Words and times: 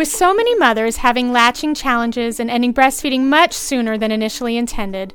With 0.00 0.08
so 0.08 0.32
many 0.32 0.54
mothers 0.54 0.96
having 0.96 1.30
latching 1.30 1.74
challenges 1.74 2.40
and 2.40 2.50
ending 2.50 2.72
breastfeeding 2.72 3.24
much 3.24 3.52
sooner 3.52 3.98
than 3.98 4.10
initially 4.10 4.56
intended, 4.56 5.12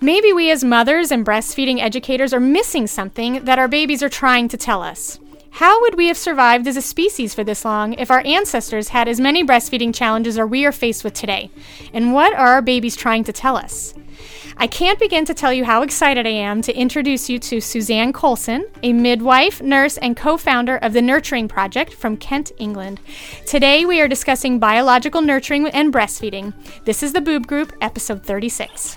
maybe 0.00 0.32
we 0.32 0.48
as 0.52 0.62
mothers 0.62 1.10
and 1.10 1.26
breastfeeding 1.26 1.80
educators 1.80 2.32
are 2.32 2.38
missing 2.38 2.86
something 2.86 3.44
that 3.46 3.58
our 3.58 3.66
babies 3.66 4.00
are 4.00 4.08
trying 4.08 4.46
to 4.46 4.56
tell 4.56 4.80
us. 4.80 5.18
How 5.50 5.80
would 5.80 5.96
we 5.96 6.06
have 6.06 6.16
survived 6.16 6.68
as 6.68 6.76
a 6.76 6.82
species 6.82 7.34
for 7.34 7.42
this 7.42 7.64
long 7.64 7.94
if 7.94 8.12
our 8.12 8.24
ancestors 8.24 8.90
had 8.90 9.08
as 9.08 9.18
many 9.18 9.42
breastfeeding 9.42 9.92
challenges 9.92 10.38
as 10.38 10.46
we 10.46 10.64
are 10.64 10.70
faced 10.70 11.02
with 11.02 11.14
today? 11.14 11.50
And 11.92 12.12
what 12.12 12.32
are 12.32 12.52
our 12.52 12.62
babies 12.62 12.94
trying 12.94 13.24
to 13.24 13.32
tell 13.32 13.56
us? 13.56 13.92
I 14.60 14.66
can't 14.66 14.98
begin 14.98 15.24
to 15.26 15.34
tell 15.34 15.52
you 15.52 15.64
how 15.64 15.82
excited 15.82 16.26
I 16.26 16.30
am 16.30 16.62
to 16.62 16.76
introduce 16.76 17.30
you 17.30 17.38
to 17.38 17.60
Suzanne 17.60 18.12
Colson, 18.12 18.66
a 18.82 18.92
midwife, 18.92 19.62
nurse, 19.62 19.98
and 19.98 20.16
co 20.16 20.36
founder 20.36 20.78
of 20.78 20.92
the 20.92 21.00
Nurturing 21.00 21.46
Project 21.46 21.94
from 21.94 22.16
Kent, 22.16 22.50
England. 22.58 23.00
Today 23.46 23.84
we 23.84 24.00
are 24.00 24.08
discussing 24.08 24.58
biological 24.58 25.22
nurturing 25.22 25.68
and 25.68 25.92
breastfeeding. 25.92 26.52
This 26.84 27.04
is 27.04 27.12
the 27.12 27.20
Boob 27.20 27.46
Group, 27.46 27.72
episode 27.80 28.24
36. 28.24 28.96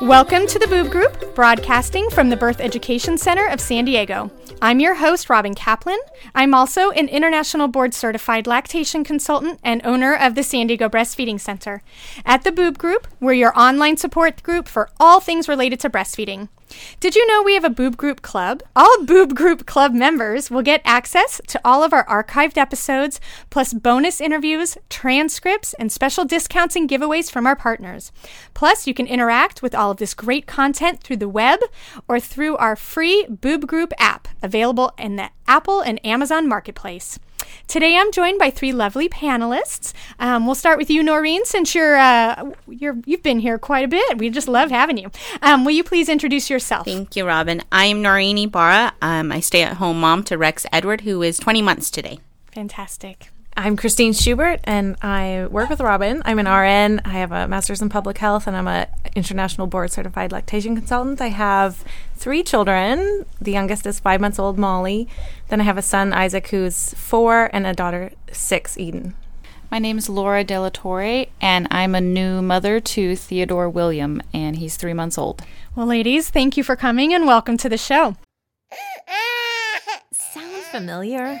Welcome 0.00 0.48
to 0.48 0.58
the 0.58 0.66
Boob 0.66 0.90
Group, 0.90 1.36
broadcasting 1.36 2.10
from 2.10 2.28
the 2.28 2.36
Birth 2.36 2.60
Education 2.60 3.16
Center 3.16 3.46
of 3.46 3.60
San 3.60 3.84
Diego. 3.84 4.28
I'm 4.60 4.80
your 4.80 4.96
host, 4.96 5.30
Robin 5.30 5.54
Kaplan. 5.54 6.00
I'm 6.34 6.52
also 6.52 6.90
an 6.90 7.06
international 7.06 7.68
board 7.68 7.94
certified 7.94 8.48
lactation 8.48 9.04
consultant 9.04 9.60
and 9.62 9.80
owner 9.86 10.12
of 10.12 10.34
the 10.34 10.42
San 10.42 10.66
Diego 10.66 10.88
Breastfeeding 10.88 11.38
Center. 11.40 11.80
At 12.26 12.42
the 12.42 12.50
Boob 12.50 12.76
Group, 12.76 13.06
we're 13.20 13.34
your 13.34 13.56
online 13.56 13.96
support 13.96 14.42
group 14.42 14.66
for 14.66 14.90
all 14.98 15.20
things 15.20 15.48
related 15.48 15.78
to 15.80 15.90
breastfeeding. 15.90 16.48
Did 17.00 17.14
you 17.14 17.26
know 17.26 17.42
we 17.42 17.54
have 17.54 17.64
a 17.64 17.70
Boob 17.70 17.96
Group 17.96 18.22
Club? 18.22 18.62
All 18.74 19.04
Boob 19.04 19.34
Group 19.34 19.66
Club 19.66 19.92
members 19.92 20.50
will 20.50 20.62
get 20.62 20.80
access 20.84 21.40
to 21.48 21.60
all 21.64 21.82
of 21.82 21.92
our 21.92 22.06
archived 22.06 22.56
episodes, 22.56 23.20
plus 23.50 23.72
bonus 23.72 24.20
interviews, 24.20 24.76
transcripts, 24.88 25.74
and 25.74 25.90
special 25.92 26.24
discounts 26.24 26.76
and 26.76 26.88
giveaways 26.88 27.30
from 27.30 27.46
our 27.46 27.56
partners. 27.56 28.12
Plus, 28.54 28.86
you 28.86 28.94
can 28.94 29.06
interact 29.06 29.62
with 29.62 29.74
all 29.74 29.90
of 29.90 29.98
this 29.98 30.14
great 30.14 30.46
content 30.46 31.02
through 31.02 31.16
the 31.16 31.28
web 31.28 31.60
or 32.08 32.20
through 32.20 32.56
our 32.56 32.76
free 32.76 33.26
Boob 33.28 33.66
Group 33.66 33.92
app, 33.98 34.28
available 34.42 34.92
in 34.98 35.16
the 35.16 35.30
Apple 35.46 35.80
and 35.80 36.04
Amazon 36.04 36.48
marketplace. 36.48 37.18
Today, 37.66 37.96
I'm 37.96 38.12
joined 38.12 38.38
by 38.38 38.50
three 38.50 38.72
lovely 38.72 39.08
panelists. 39.08 39.92
Um, 40.18 40.46
we'll 40.46 40.54
start 40.54 40.78
with 40.78 40.90
you, 40.90 41.02
Noreen, 41.02 41.44
since 41.44 41.74
you're 41.74 41.96
uh, 41.96 42.52
you're 42.68 42.96
you've 43.06 43.22
been 43.22 43.40
here 43.40 43.58
quite 43.58 43.84
a 43.84 43.88
bit. 43.88 44.18
We 44.18 44.30
just 44.30 44.48
love 44.48 44.70
having 44.70 44.98
you. 44.98 45.10
Um, 45.42 45.64
will 45.64 45.72
you 45.72 45.84
please 45.84 46.08
introduce 46.08 46.48
yourself? 46.50 46.86
Thank 46.86 47.16
you, 47.16 47.26
Robin. 47.26 47.62
I'm 47.72 48.02
Noreen 48.02 48.38
Ibarra. 48.38 48.92
Um, 49.02 49.32
I 49.32 49.40
stay-at-home 49.40 50.00
mom 50.00 50.22
to 50.24 50.38
Rex 50.38 50.66
Edward, 50.72 51.02
who 51.02 51.22
is 51.22 51.38
20 51.38 51.62
months 51.62 51.90
today. 51.90 52.20
Fantastic. 52.52 53.30
I'm 53.56 53.76
Christine 53.76 54.12
Schubert, 54.12 54.58
and 54.64 54.96
I 55.00 55.46
work 55.48 55.70
with 55.70 55.80
Robin. 55.80 56.22
I'm 56.24 56.40
an 56.40 56.46
RN. 56.46 57.00
I 57.04 57.10
have 57.10 57.30
a 57.30 57.46
master's 57.46 57.80
in 57.80 57.88
public 57.88 58.18
health, 58.18 58.48
and 58.48 58.56
I'm 58.56 58.66
a 58.66 58.88
international 59.14 59.68
board 59.68 59.92
certified 59.92 60.32
lactation 60.32 60.74
consultant. 60.74 61.20
I 61.20 61.28
have 61.28 61.84
three 62.16 62.42
children. 62.42 63.24
The 63.40 63.52
youngest 63.52 63.86
is 63.86 64.00
five 64.00 64.20
months 64.20 64.40
old, 64.40 64.58
Molly. 64.58 65.06
Then 65.48 65.60
I 65.60 65.64
have 65.64 65.78
a 65.78 65.82
son, 65.82 66.12
Isaac, 66.12 66.48
who's 66.48 66.94
four, 66.94 67.48
and 67.52 67.64
a 67.64 67.72
daughter, 67.72 68.10
six, 68.32 68.76
Eden. 68.76 69.14
My 69.70 69.78
name 69.78 69.98
is 69.98 70.08
Laura 70.08 70.42
Della 70.42 70.72
Torre, 70.72 71.26
and 71.40 71.68
I'm 71.70 71.94
a 71.94 72.00
new 72.00 72.42
mother 72.42 72.80
to 72.80 73.14
Theodore 73.14 73.68
William, 73.70 74.20
and 74.32 74.56
he's 74.56 74.76
three 74.76 74.94
months 74.94 75.16
old. 75.16 75.42
Well, 75.76 75.86
ladies, 75.86 76.28
thank 76.28 76.56
you 76.56 76.64
for 76.64 76.74
coming 76.74 77.14
and 77.14 77.24
welcome 77.24 77.56
to 77.58 77.68
the 77.68 77.78
show. 77.78 78.16
Sound 80.12 80.62
familiar? 80.64 81.40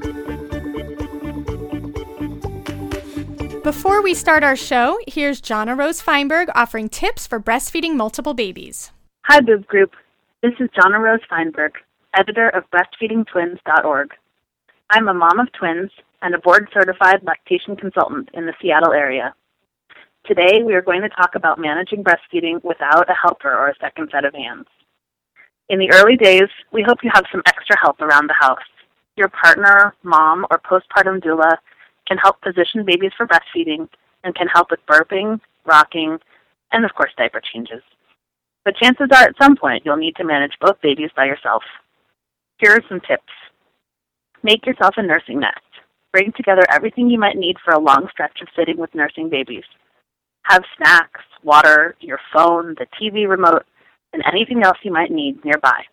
Before 3.63 4.01
we 4.01 4.15
start 4.15 4.43
our 4.43 4.55
show, 4.55 4.97
here's 5.05 5.39
Jonna 5.39 5.77
Rose 5.77 6.01
Feinberg 6.01 6.49
offering 6.55 6.89
tips 6.89 7.27
for 7.27 7.39
breastfeeding 7.39 7.95
multiple 7.95 8.33
babies. 8.33 8.91
Hi, 9.25 9.39
Boob 9.39 9.67
Group. 9.67 9.91
This 10.41 10.53
is 10.59 10.67
Jonna 10.75 10.99
Rose 10.99 11.19
Feinberg, 11.29 11.73
editor 12.17 12.49
of 12.49 12.63
BreastfeedingTwins.org. 12.71 14.09
I'm 14.89 15.07
a 15.07 15.13
mom 15.13 15.39
of 15.39 15.51
twins 15.51 15.91
and 16.23 16.33
a 16.33 16.39
board 16.39 16.69
certified 16.73 17.21
lactation 17.21 17.75
consultant 17.75 18.29
in 18.33 18.47
the 18.47 18.53
Seattle 18.59 18.93
area. 18.93 19.35
Today, 20.25 20.63
we 20.65 20.73
are 20.73 20.81
going 20.81 21.01
to 21.01 21.09
talk 21.09 21.35
about 21.35 21.59
managing 21.59 22.03
breastfeeding 22.03 22.63
without 22.63 23.11
a 23.11 23.13
helper 23.13 23.55
or 23.55 23.69
a 23.69 23.75
second 23.79 24.09
set 24.11 24.25
of 24.25 24.33
hands. 24.33 24.65
In 25.69 25.77
the 25.77 25.91
early 25.93 26.17
days, 26.17 26.49
we 26.73 26.83
hope 26.87 27.03
you 27.03 27.11
have 27.13 27.25
some 27.31 27.43
extra 27.45 27.77
help 27.79 28.01
around 28.01 28.27
the 28.27 28.35
house. 28.39 28.57
Your 29.17 29.29
partner, 29.29 29.93
mom, 30.01 30.47
or 30.49 30.59
postpartum 30.59 31.21
doula 31.23 31.57
can 32.11 32.17
help 32.17 32.41
position 32.41 32.83
babies 32.83 33.11
for 33.15 33.25
breastfeeding 33.25 33.87
and 34.25 34.35
can 34.35 34.47
help 34.47 34.69
with 34.69 34.85
burping, 34.85 35.39
rocking, 35.65 36.17
and 36.73 36.83
of 36.83 36.93
course, 36.93 37.11
diaper 37.17 37.41
changes. 37.53 37.81
But 38.65 38.75
chances 38.75 39.07
are 39.13 39.23
at 39.23 39.35
some 39.41 39.55
point 39.55 39.83
you'll 39.85 39.95
need 39.95 40.17
to 40.17 40.25
manage 40.25 40.51
both 40.59 40.81
babies 40.81 41.09
by 41.15 41.23
yourself. 41.25 41.63
Here 42.57 42.71
are 42.71 42.83
some 42.89 42.99
tips. 42.99 43.31
Make 44.43 44.65
yourself 44.65 44.95
a 44.97 45.03
nursing 45.03 45.39
nest. 45.39 45.59
bring 46.11 46.33
together 46.35 46.63
everything 46.69 47.09
you 47.09 47.17
might 47.17 47.37
need 47.37 47.55
for 47.63 47.73
a 47.73 47.79
long 47.79 48.09
stretch 48.11 48.41
of 48.41 48.49
sitting 48.53 48.77
with 48.77 48.93
nursing 48.93 49.29
babies. 49.29 49.63
Have 50.43 50.63
snacks, 50.75 51.21
water, 51.41 51.95
your 52.01 52.19
phone, 52.33 52.75
the 52.77 52.87
TV 52.99 53.29
remote, 53.29 53.63
and 54.11 54.21
anything 54.29 54.61
else 54.63 54.77
you 54.83 54.91
might 54.91 55.11
need 55.11 55.45
nearby. 55.45 55.83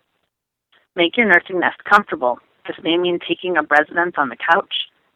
Make 0.97 1.15
your 1.15 1.27
nursing 1.27 1.61
nest 1.61 1.81
comfortable. 1.89 2.39
This 2.67 2.75
may 2.83 2.97
mean 2.97 3.19
taking 3.25 3.55
up 3.55 3.71
residence 3.71 4.15
on 4.17 4.27
the 4.27 4.35
couch, 4.35 4.73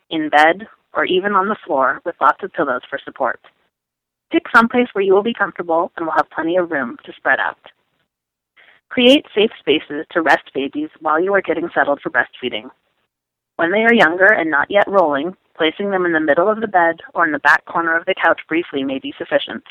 in 0.10 0.30
bed, 0.30 0.66
or 0.94 1.06
even 1.06 1.34
on 1.34 1.48
the 1.48 1.58
floor 1.66 2.02
with 2.06 2.16
lots 2.22 2.44
of 2.44 2.54
pillows 2.54 2.82
for 2.90 3.00
support. 3.04 3.40
Pick 4.32 4.44
someplace 4.54 4.88
where 4.94 5.04
you 5.04 5.14
will 5.14 5.24
be 5.24 5.34
comfortable 5.34 5.92
and 5.96 6.06
will 6.06 6.14
have 6.14 6.30
plenty 6.30 6.56
of 6.56 6.72
room 6.72 6.98
to 7.06 7.14
spread 7.14 7.40
out. 7.40 7.58
Create 8.90 9.26
safe 9.36 9.52
spaces 9.60 10.06
to 10.12 10.22
rest 10.22 10.52
babies 10.54 10.90
while 11.00 11.24
you 11.24 11.34
are 11.34 11.42
getting 11.42 11.70
settled 11.74 12.00
for 12.02 12.10
breastfeeding. 12.10 12.70
When 13.56 13.72
they 13.72 13.84
are 13.84 13.94
younger 13.94 14.26
and 14.26 14.50
not 14.50 14.72
yet 14.72 14.88
rolling, 14.88 15.36
placing 15.56 15.92
them 15.92 16.06
in 16.06 16.14
the 16.14 16.20
middle 16.20 16.50
of 16.50 16.62
the 16.62 16.68
bed 16.68 16.98
or 17.14 17.26
in 17.26 17.32
the 17.32 17.40
back 17.40 17.66
corner 17.66 17.96
of 17.96 18.06
the 18.06 18.16
couch 18.16 18.42
briefly 18.48 18.84
may 18.84 19.00
be 19.00 19.14
sufficient. 19.18 19.64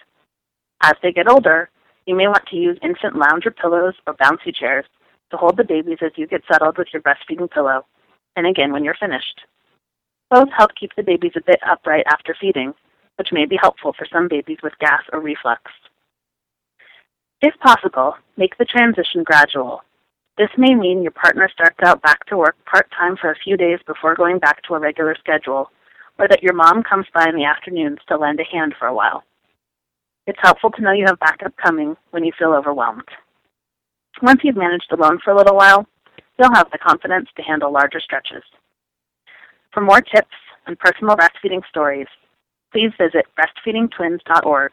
As 0.83 0.95
they 1.03 1.13
get 1.13 1.31
older, 1.31 1.71
you 2.07 2.17
may 2.17 2.27
want 2.27 2.47
to 2.47 2.57
use 2.57 2.79
infant 2.83 3.17
lounger 3.17 3.51
pillows 3.51 3.95
or 4.07 4.15
bouncy 4.15 4.55
chairs 4.55 4.85
to 5.31 5.37
hold 5.37 5.57
the 5.57 5.65
babies 5.65 5.99
as 6.03 6.13
you 6.17 6.27
get 6.27 6.43
settled 6.51 6.79
with 6.79 6.89
your 6.93 7.03
breastfeeding 7.03 7.51
pillow, 7.51 7.85
and 8.37 8.47
again 8.47 8.73
when 8.73 8.85
you're 8.85 8.95
finished. 8.95 9.43
Both 10.33 10.49
help 10.57 10.71
keep 10.81 10.93
the 10.97 11.03
babies 11.03 11.33
a 11.37 11.43
bit 11.43 11.61
upright 11.63 12.07
after 12.07 12.35
feeding, 12.41 12.73
which 13.17 13.33
may 13.33 13.45
be 13.45 13.59
helpful 13.61 13.93
for 13.93 14.07
some 14.11 14.29
babies 14.29 14.57
with 14.63 14.73
gas 14.81 15.03
or 15.13 15.21
reflux. 15.21 15.61
If 17.43 17.53
possible, 17.59 18.15
make 18.39 18.57
the 18.57 18.65
transition 18.65 19.25
gradual. 19.25 19.83
This 20.39 20.49
may 20.57 20.75
mean 20.75 21.03
your 21.03 21.13
partner 21.13 21.51
starts 21.53 21.77
out 21.83 22.01
back 22.01 22.25
to 22.27 22.39
work 22.39 22.57
part 22.65 22.91
time 22.99 23.19
for 23.19 23.31
a 23.31 23.37
few 23.45 23.59
days 23.59 23.81
before 23.87 24.15
going 24.15 24.39
back 24.39 24.63
to 24.63 24.75
a 24.75 24.79
regular 24.79 25.15
schedule, 25.21 25.71
or 26.19 26.27
that 26.29 26.43
your 26.43 26.55
mom 26.55 26.83
comes 26.83 27.05
by 27.13 27.29
in 27.29 27.37
the 27.37 27.45
afternoons 27.45 27.99
to 28.09 28.17
lend 28.17 28.41
a 28.41 28.45
hand 28.45 28.75
for 28.79 28.89
a 28.89 28.95
while. 28.95 29.25
It's 30.27 30.41
helpful 30.41 30.71
to 30.71 30.81
know 30.81 30.93
you 30.93 31.05
have 31.09 31.21
backup 31.21 31.55
coming 31.59 31.95
when 32.13 32.25
you 32.25 32.33
feel 32.39 32.55
overwhelmed. 32.55 33.09
Once 34.23 34.41
you've 34.43 34.57
managed 34.57 34.93
alone 34.93 35.19
for 35.23 35.33
a 35.33 35.37
little 35.37 35.57
while, 35.57 35.87
you'll 36.39 36.55
have 36.55 36.71
the 36.71 36.79
confidence 36.79 37.29
to 37.37 37.43
handle 37.43 37.71
larger 37.71 38.01
stretches. 38.01 38.45
For 39.73 39.81
more 39.81 40.01
tips 40.01 40.37
and 40.67 40.79
personal 40.79 41.17
breastfeeding 41.17 41.63
stories, 41.69 42.07
please 42.73 42.91
visit 42.99 43.27
breastfeedingtwins.org. 43.39 44.73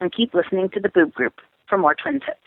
and 0.00 0.12
keep 0.12 0.34
listening 0.34 0.68
to 0.70 0.80
the 0.80 0.88
Boob 0.88 1.12
Group 1.14 1.34
for 1.68 1.78
more 1.78 1.94
twin 1.94 2.20
tips. 2.20 2.46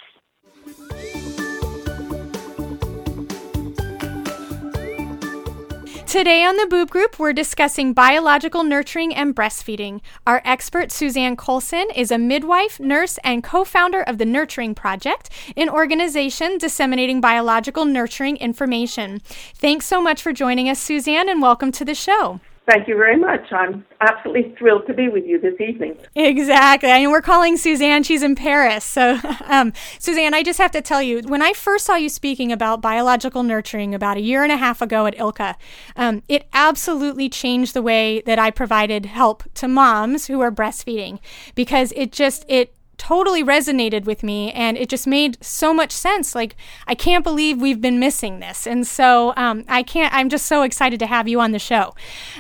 Today 6.09 6.43
on 6.43 6.57
the 6.57 6.65
Boob 6.65 6.89
Group, 6.89 7.19
we're 7.19 7.33
discussing 7.33 7.93
biological 7.93 8.63
nurturing 8.63 9.13
and 9.13 9.35
breastfeeding. 9.35 10.01
Our 10.25 10.41
expert, 10.43 10.91
Suzanne 10.91 11.35
Colson, 11.35 11.85
is 11.95 12.09
a 12.09 12.17
midwife, 12.17 12.79
nurse, 12.79 13.19
and 13.23 13.43
co 13.43 13.63
founder 13.63 14.01
of 14.01 14.17
the 14.17 14.25
Nurturing 14.25 14.73
Project, 14.73 15.29
an 15.55 15.69
organization 15.69 16.57
disseminating 16.57 17.21
biological 17.21 17.85
nurturing 17.85 18.37
information. 18.37 19.19
Thanks 19.53 19.85
so 19.85 20.01
much 20.01 20.19
for 20.23 20.33
joining 20.33 20.67
us, 20.67 20.79
Suzanne, 20.79 21.29
and 21.29 21.43
welcome 21.43 21.71
to 21.73 21.85
the 21.85 21.93
show. 21.93 22.39
Thank 22.69 22.87
you 22.87 22.95
very 22.97 23.17
much. 23.17 23.51
I'm 23.51 23.83
absolutely 23.99 24.53
thrilled 24.55 24.85
to 24.85 24.93
be 24.93 25.09
with 25.09 25.25
you 25.25 25.41
this 25.41 25.59
evening. 25.59 25.97
Exactly. 26.13 26.89
And 26.89 27.11
we're 27.11 27.19
calling 27.19 27.57
Suzanne. 27.57 28.03
She's 28.03 28.21
in 28.21 28.35
Paris. 28.35 28.85
So, 28.85 29.17
um, 29.47 29.73
Suzanne, 29.97 30.35
I 30.35 30.43
just 30.43 30.59
have 30.59 30.69
to 30.71 30.81
tell 30.81 31.01
you, 31.01 31.21
when 31.21 31.41
I 31.41 31.53
first 31.53 31.85
saw 31.85 31.95
you 31.95 32.09
speaking 32.09 32.51
about 32.51 32.79
biological 32.79 33.41
nurturing 33.41 33.95
about 33.95 34.17
a 34.17 34.21
year 34.21 34.43
and 34.43 34.51
a 34.51 34.57
half 34.57 34.83
ago 34.83 35.07
at 35.07 35.15
ILCA, 35.15 35.55
um, 35.95 36.21
it 36.27 36.47
absolutely 36.53 37.27
changed 37.27 37.73
the 37.73 37.81
way 37.81 38.21
that 38.27 38.37
I 38.37 38.51
provided 38.51 39.07
help 39.07 39.51
to 39.55 39.67
moms 39.67 40.27
who 40.27 40.39
are 40.39 40.51
breastfeeding 40.51 41.17
because 41.55 41.91
it 41.95 42.11
just, 42.11 42.45
it 42.47 42.75
totally 42.99 43.43
resonated 43.43 44.05
with 44.05 44.21
me 44.21 44.51
and 44.51 44.77
it 44.77 44.89
just 44.89 45.07
made 45.07 45.43
so 45.43 45.73
much 45.73 45.91
sense. 45.91 46.35
Like 46.35 46.55
i 46.85 46.93
can't 46.93 47.23
believe 47.23 47.59
we've 47.59 47.81
been 47.81 47.99
missing 47.99 48.39
this. 48.39 48.67
And 48.67 48.85
so 48.85 49.33
um, 49.37 49.65
i 49.67 49.81
can't 49.81 50.13
i'm 50.13 50.29
just 50.29 50.45
so 50.45 50.61
excited 50.61 50.99
to 50.99 51.07
have 51.07 51.27
you 51.27 51.39
on 51.39 51.51
the 51.51 51.59
show. 51.59 51.95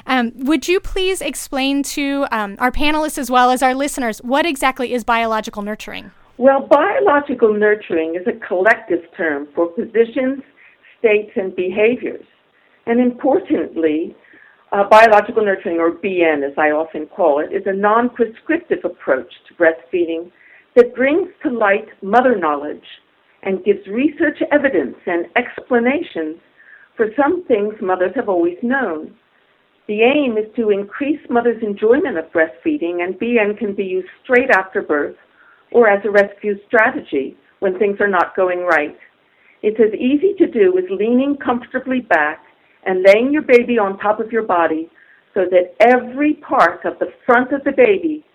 Um, 0.05 0.31
would 0.35 0.67
you 0.67 0.79
please 0.79 1.21
explain 1.21 1.81
to 1.97 2.27
um, 2.31 2.55
our 2.59 2.71
panelists 2.71 3.17
as 3.17 3.31
well 3.31 3.49
as 3.49 3.63
our 3.63 3.73
listeners 3.73 4.19
what 4.19 4.45
exactly 4.45 4.93
is 4.93 5.03
biological 5.03 5.63
nurturing? 5.63 6.11
Well 6.37 6.67
biological 6.67 7.53
nurturing 7.53 8.15
is 8.15 8.27
a 8.27 8.45
collective 8.45 9.03
term 9.17 9.47
for 9.55 9.67
positions 9.67 10.43
states 10.99 11.31
and 11.35 11.55
behaviors. 11.55 12.25
And 12.85 12.99
importantly 12.99 14.15
uh, 14.71 14.83
biological 14.87 15.43
nurturing, 15.43 15.79
or 15.79 15.91
BN 15.91 16.45
as 16.45 16.53
I 16.57 16.69
often 16.69 17.07
call 17.07 17.39
it, 17.39 17.51
is 17.51 17.63
a 17.65 17.73
non 17.73 18.09
prescriptive 18.09 18.79
approach 18.83 19.31
to 19.47 19.53
breastfeeding 19.55 20.31
that 20.75 20.95
brings 20.95 21.29
to 21.43 21.49
light 21.49 21.87
mother 22.01 22.37
knowledge 22.37 22.83
and 23.43 23.63
gives 23.63 23.85
research 23.87 24.37
evidence 24.51 24.95
and 25.05 25.25
explanations 25.35 26.37
for 26.95 27.07
some 27.15 27.45
things 27.45 27.73
mothers 27.81 28.11
have 28.15 28.29
always 28.29 28.57
known. 28.61 29.15
The 29.87 30.01
aim 30.03 30.37
is 30.37 30.53
to 30.55 30.69
increase 30.69 31.19
mothers' 31.29 31.63
enjoyment 31.63 32.17
of 32.17 32.25
breastfeeding, 32.31 33.01
and 33.01 33.19
BN 33.19 33.57
can 33.57 33.73
be 33.73 33.85
used 33.85 34.09
straight 34.23 34.49
after 34.51 34.81
birth 34.81 35.15
or 35.71 35.89
as 35.89 36.03
a 36.05 36.11
rescue 36.11 36.55
strategy 36.67 37.37
when 37.59 37.79
things 37.79 37.97
are 37.99 38.07
not 38.07 38.35
going 38.35 38.59
right. 38.59 38.97
It's 39.63 39.79
as 39.79 39.93
easy 39.99 40.33
to 40.37 40.47
do 40.47 40.77
as 40.77 40.85
leaning 40.89 41.37
comfortably 41.43 42.01
back 42.01 42.43
and 42.85 43.03
laying 43.03 43.31
your 43.31 43.41
baby 43.41 43.77
on 43.77 43.97
top 43.97 44.19
of 44.19 44.31
your 44.31 44.43
body 44.43 44.89
so 45.33 45.45
that 45.49 45.75
every 45.79 46.35
part 46.35 46.85
of 46.85 46.97
the 46.99 47.11
front 47.25 47.51
of 47.51 47.63
the 47.63 47.71
baby 47.71 48.25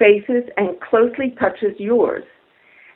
faces 0.00 0.50
and 0.56 0.80
closely 0.80 1.36
touches 1.38 1.78
yours. 1.78 2.24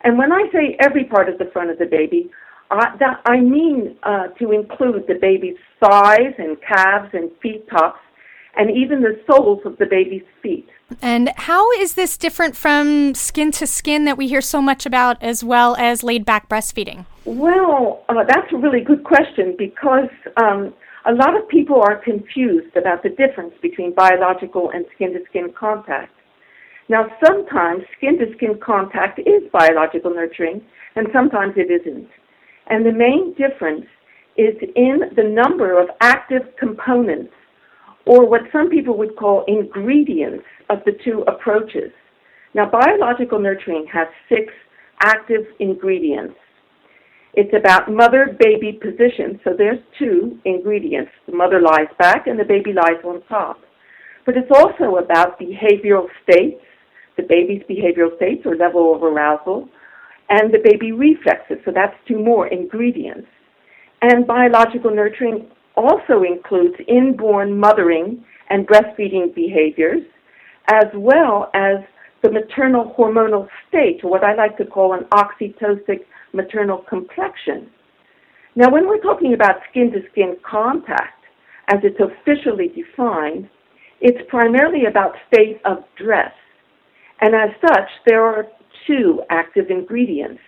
And 0.02 0.18
when 0.18 0.32
I 0.32 0.44
say 0.52 0.76
every 0.80 1.04
part 1.04 1.28
of 1.28 1.38
the 1.38 1.50
front 1.52 1.70
of 1.70 1.78
the 1.78 1.86
baby, 1.86 2.30
uh, 2.70 2.96
that, 2.98 3.20
I 3.26 3.38
mean 3.38 3.96
uh, 4.02 4.28
to 4.40 4.50
include 4.50 5.04
the 5.06 5.18
baby's 5.20 5.58
thighs 5.80 6.34
and 6.38 6.56
calves 6.66 7.10
and 7.12 7.30
feet 7.42 7.68
tops, 7.70 8.00
and 8.56 8.70
even 8.70 9.02
the 9.02 9.20
soles 9.30 9.60
of 9.64 9.76
the 9.78 9.86
baby's 9.86 10.22
feet. 10.42 10.68
And 11.02 11.30
how 11.36 11.70
is 11.72 11.94
this 11.94 12.16
different 12.16 12.56
from 12.56 13.14
skin 13.14 13.50
to 13.52 13.66
skin 13.66 14.04
that 14.04 14.16
we 14.16 14.28
hear 14.28 14.40
so 14.40 14.62
much 14.62 14.86
about, 14.86 15.22
as 15.22 15.44
well 15.44 15.76
as 15.76 16.02
laid 16.02 16.24
back 16.24 16.48
breastfeeding? 16.48 17.06
Well, 17.24 18.04
uh, 18.08 18.24
that's 18.26 18.52
a 18.52 18.56
really 18.56 18.80
good 18.80 19.04
question 19.04 19.54
because 19.58 20.10
um, 20.42 20.74
a 21.06 21.12
lot 21.12 21.36
of 21.36 21.48
people 21.48 21.80
are 21.80 21.96
confused 21.96 22.76
about 22.76 23.02
the 23.02 23.10
difference 23.10 23.54
between 23.60 23.94
biological 23.94 24.70
and 24.70 24.84
skin 24.94 25.12
to 25.14 25.20
skin 25.28 25.52
contact. 25.58 26.12
Now, 26.88 27.06
sometimes 27.24 27.82
skin 27.96 28.18
to 28.18 28.26
skin 28.36 28.60
contact 28.62 29.18
is 29.18 29.50
biological 29.52 30.12
nurturing, 30.14 30.60
and 30.96 31.08
sometimes 31.12 31.54
it 31.56 31.70
isn't. 31.70 32.08
And 32.68 32.84
the 32.84 32.92
main 32.92 33.34
difference 33.34 33.86
is 34.36 34.54
in 34.76 35.00
the 35.16 35.22
number 35.22 35.80
of 35.80 35.88
active 36.00 36.42
components, 36.58 37.32
or 38.06 38.28
what 38.28 38.42
some 38.52 38.68
people 38.68 38.98
would 38.98 39.16
call 39.16 39.44
ingredients, 39.48 40.44
of 40.70 40.78
the 40.84 40.92
two 41.04 41.24
approaches. 41.26 41.92
Now, 42.54 42.70
biological 42.70 43.38
nurturing 43.38 43.86
has 43.92 44.08
six 44.28 44.52
active 45.00 45.42
ingredients. 45.58 46.36
It's 47.34 47.52
about 47.54 47.90
mother 47.90 48.36
baby 48.38 48.78
position, 48.80 49.40
so 49.42 49.50
there's 49.56 49.80
two 49.98 50.38
ingredients. 50.44 51.10
The 51.26 51.34
mother 51.34 51.60
lies 51.60 51.88
back 51.98 52.26
and 52.26 52.38
the 52.38 52.44
baby 52.44 52.72
lies 52.72 53.02
on 53.04 53.22
top. 53.28 53.58
But 54.24 54.36
it's 54.36 54.50
also 54.54 54.96
about 54.96 55.38
behavioral 55.38 56.06
states, 56.22 56.62
the 57.16 57.22
baby's 57.22 57.62
behavioral 57.68 58.14
states 58.16 58.42
or 58.44 58.56
level 58.56 58.94
of 58.94 59.02
arousal, 59.02 59.68
and 60.28 60.52
the 60.52 60.58
baby 60.62 60.92
reflexes. 60.92 61.58
So 61.64 61.70
that's 61.72 61.94
two 62.08 62.18
more 62.18 62.48
ingredients. 62.48 63.28
And 64.02 64.26
biological 64.26 64.90
nurturing 64.90 65.48
also 65.76 66.22
includes 66.22 66.74
inborn 66.88 67.58
mothering 67.58 68.24
and 68.50 68.66
breastfeeding 68.66 69.34
behaviors, 69.34 70.02
as 70.68 70.86
well 70.94 71.50
as 71.54 71.76
the 72.22 72.30
maternal 72.30 72.94
hormonal 72.98 73.48
state, 73.68 74.00
what 74.02 74.24
I 74.24 74.34
like 74.34 74.56
to 74.58 74.64
call 74.64 74.94
an 74.94 75.04
oxytocic 75.12 76.00
maternal 76.32 76.78
complexion. 76.88 77.70
Now, 78.56 78.70
when 78.70 78.86
we're 78.86 79.00
talking 79.00 79.34
about 79.34 79.56
skin 79.70 79.90
to 79.92 80.00
skin 80.10 80.36
contact, 80.48 81.24
as 81.68 81.80
it's 81.82 81.98
officially 82.00 82.68
defined, 82.68 83.48
it's 84.00 84.18
primarily 84.28 84.86
about 84.86 85.14
state 85.32 85.60
of 85.64 85.78
dress. 85.96 86.32
And 87.24 87.34
as 87.34 87.48
such, 87.66 87.88
there 88.06 88.22
are 88.22 88.46
two 88.86 89.22
active 89.30 89.70
ingredients. 89.70 90.42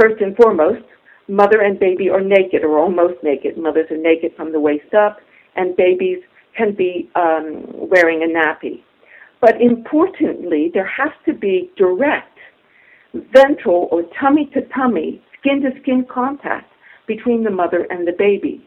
First 0.00 0.22
and 0.22 0.34
foremost, 0.34 0.82
mother 1.28 1.60
and 1.60 1.78
baby 1.78 2.08
are 2.08 2.22
naked 2.22 2.64
or 2.64 2.78
almost 2.78 3.22
naked. 3.22 3.58
Mothers 3.58 3.90
are 3.90 3.98
naked 3.98 4.32
from 4.34 4.50
the 4.50 4.58
waist 4.58 4.94
up, 4.94 5.18
and 5.56 5.76
babies 5.76 6.20
can 6.56 6.74
be 6.74 7.10
um, 7.16 7.66
wearing 7.90 8.22
a 8.22 8.32
nappy. 8.34 8.80
But 9.42 9.60
importantly, 9.60 10.70
there 10.72 10.86
has 10.86 11.12
to 11.26 11.34
be 11.34 11.70
direct 11.76 12.38
ventral 13.34 13.86
or 13.92 14.04
tummy 14.18 14.48
to 14.54 14.62
tummy, 14.74 15.22
skin 15.38 15.60
to 15.60 15.70
skin 15.82 16.06
contact 16.10 16.72
between 17.06 17.44
the 17.44 17.50
mother 17.50 17.86
and 17.90 18.08
the 18.08 18.14
baby. 18.16 18.66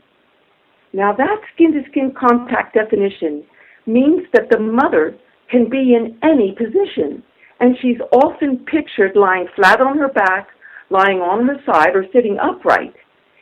Now, 0.93 1.13
that 1.13 1.41
skin 1.55 1.73
to 1.73 1.81
skin 1.89 2.13
contact 2.15 2.75
definition 2.75 3.43
means 3.87 4.21
that 4.33 4.51
the 4.51 4.59
mother 4.59 5.17
can 5.49 5.67
be 5.67 5.95
in 5.95 6.15
any 6.21 6.51
position, 6.51 7.23
and 7.59 7.75
she's 7.81 7.99
often 8.11 8.65
pictured 8.65 9.15
lying 9.15 9.47
flat 9.55 9.81
on 9.81 9.97
her 9.97 10.07
back, 10.07 10.47
lying 10.89 11.19
on 11.19 11.47
her 11.47 11.57
side, 11.65 11.95
or 11.95 12.05
sitting 12.13 12.37
upright. 12.41 12.93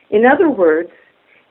In 0.09 0.25
other 0.25 0.49
words, 0.49 0.89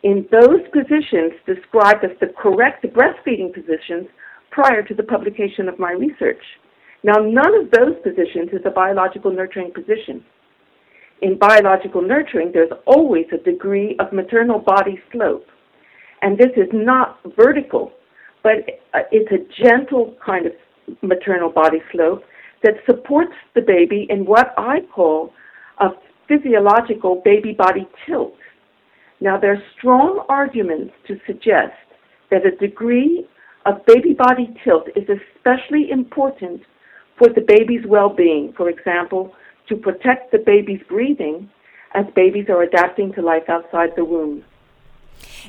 in 0.03 0.27
those 0.31 0.61
positions 0.73 1.33
described 1.47 2.05
as 2.05 2.17
the 2.21 2.33
correct 2.39 2.85
breastfeeding 2.85 3.53
positions 3.53 4.07
prior 4.51 4.83
to 4.83 4.95
the 4.95 5.03
publication 5.03 5.69
of 5.69 5.79
my 5.79 5.93
research. 5.93 6.43
Now, 7.03 7.19
none 7.21 7.55
of 7.55 7.71
those 7.71 7.95
positions 8.03 8.51
is 8.53 8.63
a 8.65 8.71
biological 8.71 9.31
nurturing 9.31 9.73
position. 9.73 10.25
In 11.23 11.39
biological 11.39 12.03
nurturing, 12.03 12.51
there's 12.53 12.73
always 12.87 13.27
a 13.33 13.39
degree 13.39 13.97
of 13.99 14.13
maternal 14.13 14.59
body 14.59 15.01
slope. 15.13 15.47
And 16.23 16.37
this 16.37 16.51
is 16.57 16.69
not 16.73 17.21
vertical, 17.37 17.93
but 18.43 18.57
uh, 18.95 19.01
it's 19.13 19.31
a 19.31 19.63
gentle 19.63 20.17
kind 20.25 20.47
of 20.47 20.53
maternal 21.03 21.51
body 21.51 21.79
slope 21.93 22.23
that 22.63 22.75
supports 22.87 23.35
the 23.55 23.61
baby 23.61 24.07
in 24.11 24.25
what 24.25 24.55
I 24.57 24.81
call 24.95 25.33
a 25.79 25.89
physiological 26.29 27.23
baby 27.25 27.53
body 27.53 27.87
tilt. 28.07 28.37
Now, 29.21 29.39
there 29.39 29.53
are 29.53 29.63
strong 29.79 30.25
arguments 30.29 30.93
to 31.07 31.17
suggest 31.27 31.75
that 32.31 32.47
a 32.47 32.57
degree 32.57 33.27
of 33.65 33.85
baby 33.87 34.15
body 34.15 34.55
tilt 34.63 34.89
is 34.95 35.09
especially 35.09 35.91
important 35.91 36.63
for 37.19 37.29
the 37.29 37.41
baby's 37.41 37.87
well 37.87 38.11
being. 38.15 38.53
For 38.57 38.69
example, 38.69 39.33
to 39.69 39.77
protect 39.77 40.33
the 40.33 40.39
baby's 40.39 40.81
breathing 40.89 41.51
as 41.95 42.05
babies 42.15 42.47
are 42.49 42.63
adapting 42.63 43.13
to 43.15 43.23
life 43.23 43.49
outside 43.49 43.91
the 43.97 44.05
womb. 44.05 44.45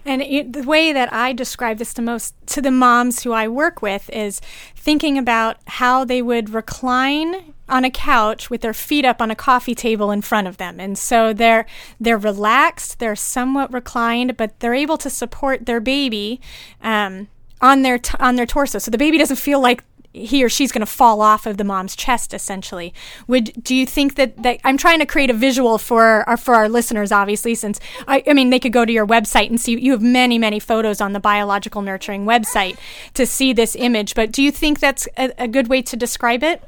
And 0.06 0.22
it, 0.22 0.54
the 0.54 0.64
way 0.64 0.94
that 0.94 1.12
I 1.12 1.34
describe 1.34 1.78
this 1.78 1.94
to 1.96 2.02
most 2.02 2.36
to 2.48 2.62
the 2.62 2.72
moms 2.72 3.24
who 3.24 3.32
I 3.32 3.48
work 3.48 3.82
with 3.82 4.10
is 4.12 4.42
thinking 4.76 5.18
about 5.18 5.58
how 5.68 6.06
they 6.06 6.22
would 6.22 6.50
recline 6.50 7.54
on 7.70 7.84
a 7.84 7.92
couch 7.92 8.50
with 8.50 8.62
their 8.62 8.74
feet 8.74 9.06
up 9.06 9.22
on 9.22 9.30
a 9.30 9.36
coffee 9.36 9.76
table 9.76 10.12
in 10.12 10.22
front 10.22 10.48
of 10.48 10.58
them. 10.58 10.80
And 10.80 10.98
so 10.98 11.34
they're 11.34 11.66
they're 12.00 12.18
relaxed, 12.18 13.00
they're 13.00 13.16
somewhat 13.16 13.72
reclined, 13.74 14.38
but 14.38 14.60
they're 14.60 14.74
able 14.74 14.98
to 15.00 15.10
support 15.10 15.66
their 15.66 15.80
baby 15.80 16.40
um, 16.82 17.28
on 17.62 17.82
their 17.82 17.98
t- 17.98 18.18
on 18.20 18.36
their 18.36 18.46
torso. 18.46 18.80
So 18.80 18.92
the 18.92 18.98
baby 18.98 19.18
doesn't 19.18 19.38
feel 19.38 19.60
like 19.60 19.84
he 20.26 20.44
or 20.44 20.50
she's 20.50 20.72
going 20.72 20.82
to 20.82 20.86
fall 20.86 21.22
off 21.22 21.46
of 21.46 21.58
the 21.58 21.64
mom's 21.64 21.96
chest 21.96 22.34
essentially. 22.34 22.94
Would 23.28 23.64
do 23.64 23.76
you 23.76 23.86
think 23.86 24.16
that, 24.16 24.42
that 24.44 24.60
i'm 24.64 24.78
trying 24.78 25.00
to 25.00 25.06
create 25.06 25.30
a 25.30 25.34
visual 25.34 25.78
for 25.78 26.28
our 26.28 26.38
for 26.38 26.56
our 26.56 26.70
listeners 26.70 27.12
obviously 27.12 27.56
since 27.56 27.80
I, 28.08 28.24
I 28.28 28.34
mean 28.34 28.50
they 28.50 28.60
could 28.60 28.74
go 28.74 28.86
to 28.86 28.92
your 28.92 29.08
website 29.08 29.50
and 29.50 29.60
see 29.60 29.80
you 29.80 29.92
have 29.92 30.02
many 30.02 30.38
many 30.38 30.60
photos 30.60 31.02
on 31.02 31.14
the 31.14 31.20
biological 31.20 31.82
nurturing 31.82 32.26
website 32.26 32.78
to 33.14 33.26
see 33.26 33.54
this 33.54 33.76
image 33.76 34.16
but 34.16 34.32
do 34.32 34.42
you 34.42 34.52
think 34.52 34.80
that's 34.80 35.08
a, 35.18 35.32
a 35.38 35.48
good 35.48 35.68
way 35.68 35.82
to 35.82 35.96
describe 35.96 36.44
it? 36.44 36.64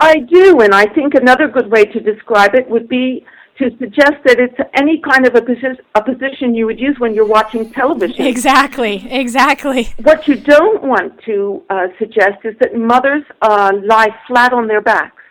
I 0.00 0.18
do 0.18 0.60
and 0.60 0.74
i 0.74 0.86
think 0.86 1.14
another 1.14 1.48
good 1.48 1.70
way 1.70 1.84
to 1.84 2.00
describe 2.00 2.54
it 2.54 2.68
would 2.68 2.88
be 2.88 3.24
to 3.62 3.70
suggest 3.78 4.16
that 4.24 4.38
it's 4.38 4.58
any 4.74 5.00
kind 5.00 5.26
of 5.26 5.34
a, 5.34 5.40
posi- 5.40 5.78
a 5.94 6.02
position 6.02 6.54
you 6.54 6.66
would 6.66 6.80
use 6.80 6.96
when 6.98 7.14
you're 7.14 7.26
watching 7.26 7.70
television. 7.72 8.26
Exactly, 8.26 9.06
exactly. 9.10 9.88
What 10.02 10.26
you 10.26 10.36
don't 10.36 10.82
want 10.82 11.20
to 11.26 11.62
uh, 11.70 11.86
suggest 11.98 12.38
is 12.44 12.54
that 12.60 12.74
mothers 12.76 13.22
uh, 13.40 13.72
lie 13.84 14.10
flat 14.26 14.52
on 14.52 14.66
their 14.66 14.80
backs. 14.80 15.22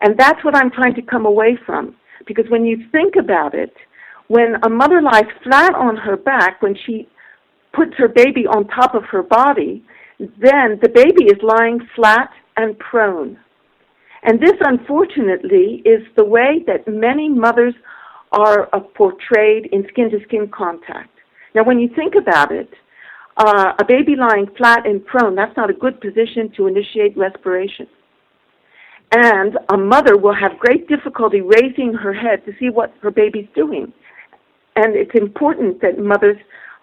And 0.00 0.18
that's 0.18 0.42
what 0.44 0.54
I'm 0.54 0.70
trying 0.70 0.94
to 0.94 1.02
come 1.02 1.26
away 1.26 1.58
from. 1.66 1.94
Because 2.26 2.46
when 2.48 2.64
you 2.64 2.88
think 2.90 3.16
about 3.16 3.54
it, 3.54 3.74
when 4.28 4.56
a 4.62 4.70
mother 4.70 5.02
lies 5.02 5.24
flat 5.42 5.74
on 5.74 5.96
her 5.96 6.16
back, 6.16 6.62
when 6.62 6.76
she 6.86 7.08
puts 7.72 7.92
her 7.98 8.08
baby 8.08 8.46
on 8.46 8.66
top 8.68 8.94
of 8.94 9.04
her 9.04 9.22
body, 9.22 9.84
then 10.18 10.78
the 10.82 10.88
baby 10.88 11.24
is 11.24 11.38
lying 11.42 11.80
flat 11.94 12.30
and 12.56 12.78
prone. 12.78 13.38
And 14.22 14.40
this, 14.40 14.54
unfortunately, 14.60 15.82
is 15.84 16.02
the 16.16 16.24
way 16.24 16.62
that 16.66 16.86
many 16.86 17.28
mothers 17.28 17.74
are 18.32 18.68
uh, 18.72 18.80
portrayed 18.80 19.66
in 19.72 19.86
skin 19.88 20.10
to 20.10 20.20
skin 20.24 20.48
contact. 20.48 21.10
Now, 21.54 21.64
when 21.64 21.80
you 21.80 21.88
think 21.94 22.14
about 22.14 22.52
it, 22.52 22.70
uh, 23.36 23.72
a 23.78 23.84
baby 23.84 24.16
lying 24.16 24.46
flat 24.56 24.86
and 24.86 25.04
prone, 25.04 25.34
that's 25.34 25.56
not 25.56 25.70
a 25.70 25.72
good 25.72 26.00
position 26.00 26.52
to 26.56 26.66
initiate 26.66 27.16
respiration. 27.16 27.86
And 29.12 29.58
a 29.70 29.76
mother 29.76 30.16
will 30.16 30.34
have 30.34 30.58
great 30.58 30.86
difficulty 30.86 31.40
raising 31.40 31.94
her 31.94 32.12
head 32.12 32.44
to 32.44 32.52
see 32.60 32.70
what 32.70 32.94
her 33.02 33.10
baby's 33.10 33.48
doing. 33.56 33.92
And 34.76 34.94
it's 34.94 35.14
important 35.14 35.80
that 35.80 35.98
mothers 35.98 36.36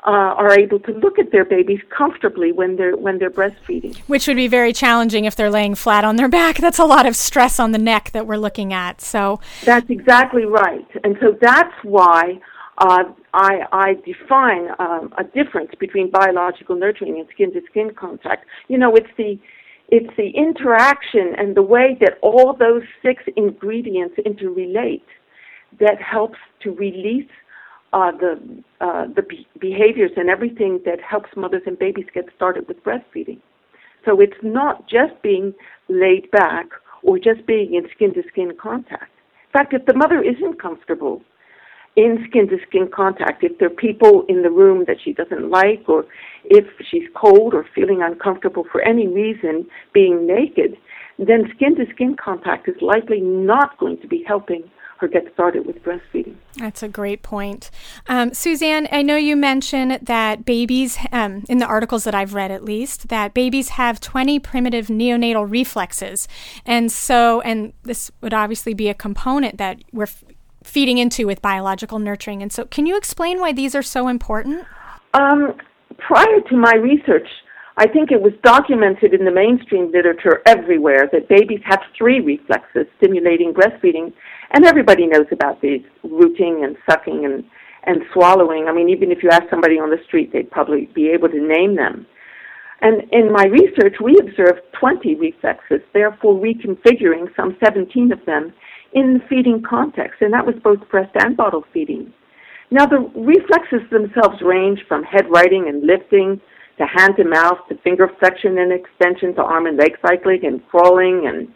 uh, 0.06 0.10
are 0.10 0.58
able 0.58 0.80
to 0.82 0.92
look 0.94 1.20
at 1.20 1.32
their 1.32 1.46
babies 1.46 1.80
comfortably 1.96 2.52
when 2.52 2.76
they're 2.76 2.96
when 2.96 3.20
they're 3.20 3.32
breastfeeding. 3.32 3.98
Which 4.08 4.28
would 4.28 4.38
be 4.38 4.48
very 4.48 4.74
challenging 4.74 5.26
if 5.26 5.36
they're 5.36 5.50
laying 5.50 5.76
flat 5.76 6.04
on 6.04 6.16
their 6.16 6.30
back. 6.30 6.58
That's 6.58 6.80
a 6.80 6.86
lot 6.86 7.06
of 7.06 7.16
stress 7.16 7.60
on 7.60 7.72
the 7.72 7.78
neck 7.78 8.12
that 8.12 8.28
we're 8.28 8.38
looking 8.38 8.74
at. 8.74 9.02
So 9.02 9.40
that's 9.66 9.90
exactly 9.90 10.46
right, 10.46 10.88
and 11.04 11.18
so 11.22 11.38
that's 11.42 11.74
why. 11.84 12.40
Uh, 12.80 13.06
I, 13.34 13.62
I 13.72 13.94
define 14.06 14.68
um, 14.78 15.12
a 15.18 15.24
difference 15.24 15.72
between 15.80 16.12
biological 16.12 16.76
nurturing 16.76 17.18
and 17.18 17.28
skin-to-skin 17.34 17.96
contact. 17.96 18.46
You 18.68 18.78
know, 18.78 18.96
it's 18.96 19.10
the 19.18 19.40
it's 19.90 20.16
the 20.18 20.30
interaction 20.30 21.34
and 21.38 21.56
the 21.56 21.62
way 21.62 21.98
that 22.02 22.18
all 22.22 22.54
those 22.54 22.84
six 23.02 23.24
ingredients 23.36 24.16
interrelate 24.26 25.02
that 25.80 26.02
helps 26.02 26.38
to 26.62 26.72
release 26.72 27.30
uh, 27.94 28.12
the 28.12 28.64
uh, 28.82 29.06
the 29.16 29.22
be- 29.22 29.48
behaviors 29.60 30.12
and 30.18 30.30
everything 30.30 30.80
that 30.86 31.00
helps 31.02 31.30
mothers 31.36 31.64
and 31.66 31.80
babies 31.80 32.06
get 32.14 32.26
started 32.36 32.68
with 32.68 32.84
breastfeeding. 32.84 33.40
So 34.06 34.20
it's 34.20 34.38
not 34.44 34.88
just 34.88 35.22
being 35.22 35.54
laid 35.90 36.30
back 36.32 36.68
or 37.04 37.18
just 37.18 37.46
being 37.46 37.74
in 37.74 37.88
skin 37.96 38.14
to 38.14 38.24
skin 38.30 38.52
contact. 38.62 39.12
In 39.48 39.52
fact, 39.52 39.74
if 39.74 39.86
the 39.86 39.94
mother 39.94 40.22
isn't 40.22 40.62
comfortable 40.62 41.22
in 41.96 42.26
skin 42.30 42.48
to 42.50 42.58
skin 42.68 42.90
contact, 42.94 43.44
if 43.44 43.58
there 43.58 43.68
are 43.68 43.72
people 43.72 44.24
in 44.30 44.44
the 44.44 44.52
room 44.52 44.86
that 44.88 44.98
she 45.04 45.14
doesn't 45.14 45.50
like, 45.50 45.84
or 45.88 46.06
if 46.46 46.66
she's 46.90 47.08
cold 47.16 47.54
or 47.54 47.66
feeling 47.74 48.02
uncomfortable 48.02 48.66
for 48.72 48.82
any 48.82 49.08
reason 49.08 49.66
being 49.94 50.28
naked, 50.28 50.78
then 51.18 51.52
skin 51.56 51.76
to 51.76 51.86
skin 51.94 52.16
contact 52.24 52.68
is 52.68 52.76
likely 52.82 53.20
not 53.20 53.78
going 53.80 53.98
to 54.00 54.08
be 54.08 54.24
helping 54.28 54.64
her 55.00 55.08
get 55.08 55.32
started 55.34 55.66
with 55.66 55.84
breastfeeding. 55.84 56.36
That's 56.58 56.82
a 56.84 56.88
great 56.88 57.22
point. 57.22 57.70
Um, 58.08 58.34
Suzanne, 58.34 58.88
I 58.92 59.02
know 59.02 59.16
you 59.16 59.36
mentioned 59.36 60.00
that 60.02 60.46
babies, 60.46 60.98
um, 61.12 61.44
in 61.48 61.60
the 61.60 61.66
articles 61.66 62.04
that 62.04 62.16
I've 62.16 62.34
read 62.34 62.52
at 62.52 62.64
least, 62.64 63.10
that 63.10 63.34
babies 63.34 63.70
have 63.70 64.00
20 64.00 64.40
primitive 64.40 64.88
neonatal 64.88 65.50
reflexes. 65.50 66.28
And 66.66 66.92
so, 66.92 67.42
and 67.42 67.74
this 67.84 68.12
would 68.22 68.34
obviously 68.34 68.74
be 68.74 68.90
a 68.90 68.94
component 68.94 69.58
that 69.58 69.84
we're 69.92 70.04
f- 70.04 70.24
feeding 70.64 70.98
into 70.98 71.26
with 71.28 71.42
biological 71.42 72.00
nurturing. 72.00 72.42
And 72.42 72.52
so, 72.52 72.66
can 72.66 72.86
you 72.86 72.98
explain 72.98 73.40
why 73.40 73.54
these 73.54 73.76
are 73.76 73.84
so 73.84 74.08
important? 74.08 74.66
Um, 75.14 75.54
prior 75.98 76.42
to 76.50 76.58
my 76.58 76.74
research, 76.76 77.28
I 77.80 77.88
think 77.88 78.12
it 78.12 78.22
was 78.22 78.34
documented 78.44 79.14
in 79.14 79.24
the 79.24 79.32
mainstream 79.32 79.92
literature 79.92 80.42
everywhere 80.48 81.08
that 81.12 81.30
babies 81.30 81.62
have 81.66 81.80
three 81.96 82.20
reflexes 82.20 82.88
stimulating 82.98 83.54
breastfeeding 83.54 84.14
and 84.52 84.66
everybody 84.66 85.08
knows 85.08 85.28
about 85.32 85.62
these 85.62 85.82
rooting 86.04 86.64
and 86.64 86.76
sucking 86.90 87.26
and 87.26 87.44
and 87.84 88.02
swallowing. 88.14 88.66
I 88.68 88.74
mean, 88.74 88.90
even 88.90 89.12
if 89.12 89.24
you 89.24 89.30
ask 89.30 89.44
somebody 89.50 89.80
on 89.80 89.90
the 89.90 90.04
street, 90.06 90.34
they'd 90.34 90.52
probably 90.52 90.90
be 90.94 91.10
able 91.10 91.30
to 91.30 91.40
name 91.40 91.78
them. 91.78 92.06
And 92.82 93.04
in 93.12 93.32
my 93.32 93.46
research, 93.46 93.96
we 94.04 94.20
observed 94.20 94.60
20 94.80 95.16
reflexes, 95.16 95.80
therefore 95.94 96.36
reconfiguring 96.36 97.34
some 97.36 97.58
17 97.64 98.12
of 98.12 98.24
them 98.26 98.54
in 98.94 99.14
the 99.14 99.20
feeding 99.30 99.64
context, 99.68 100.22
and 100.22 100.34
that 100.34 100.46
was 100.46 100.56
both 100.64 100.88
breast 100.90 101.12
and 101.16 101.36
bottle 101.36 101.64
feeding. 101.74 102.14
Now, 102.70 102.86
the 102.86 103.10
reflexes 103.16 103.90
themselves 103.90 104.42
range 104.42 104.80
from 104.88 105.04
head 105.04 105.26
righting 105.30 105.68
and 105.70 105.88
lifting 105.88 106.42
to 106.78 106.86
hand 106.86 107.16
to 107.18 107.24
mouth 107.24 107.58
to 107.70 107.78
finger 107.78 108.12
flexion 108.20 108.58
and 108.58 108.72
extension 108.72 109.34
to 109.36 109.42
arm 109.42 109.66
and 109.66 109.78
leg 109.78 109.94
cycling 110.06 110.46
and 110.46 110.66
crawling 110.68 111.26
and 111.26 111.48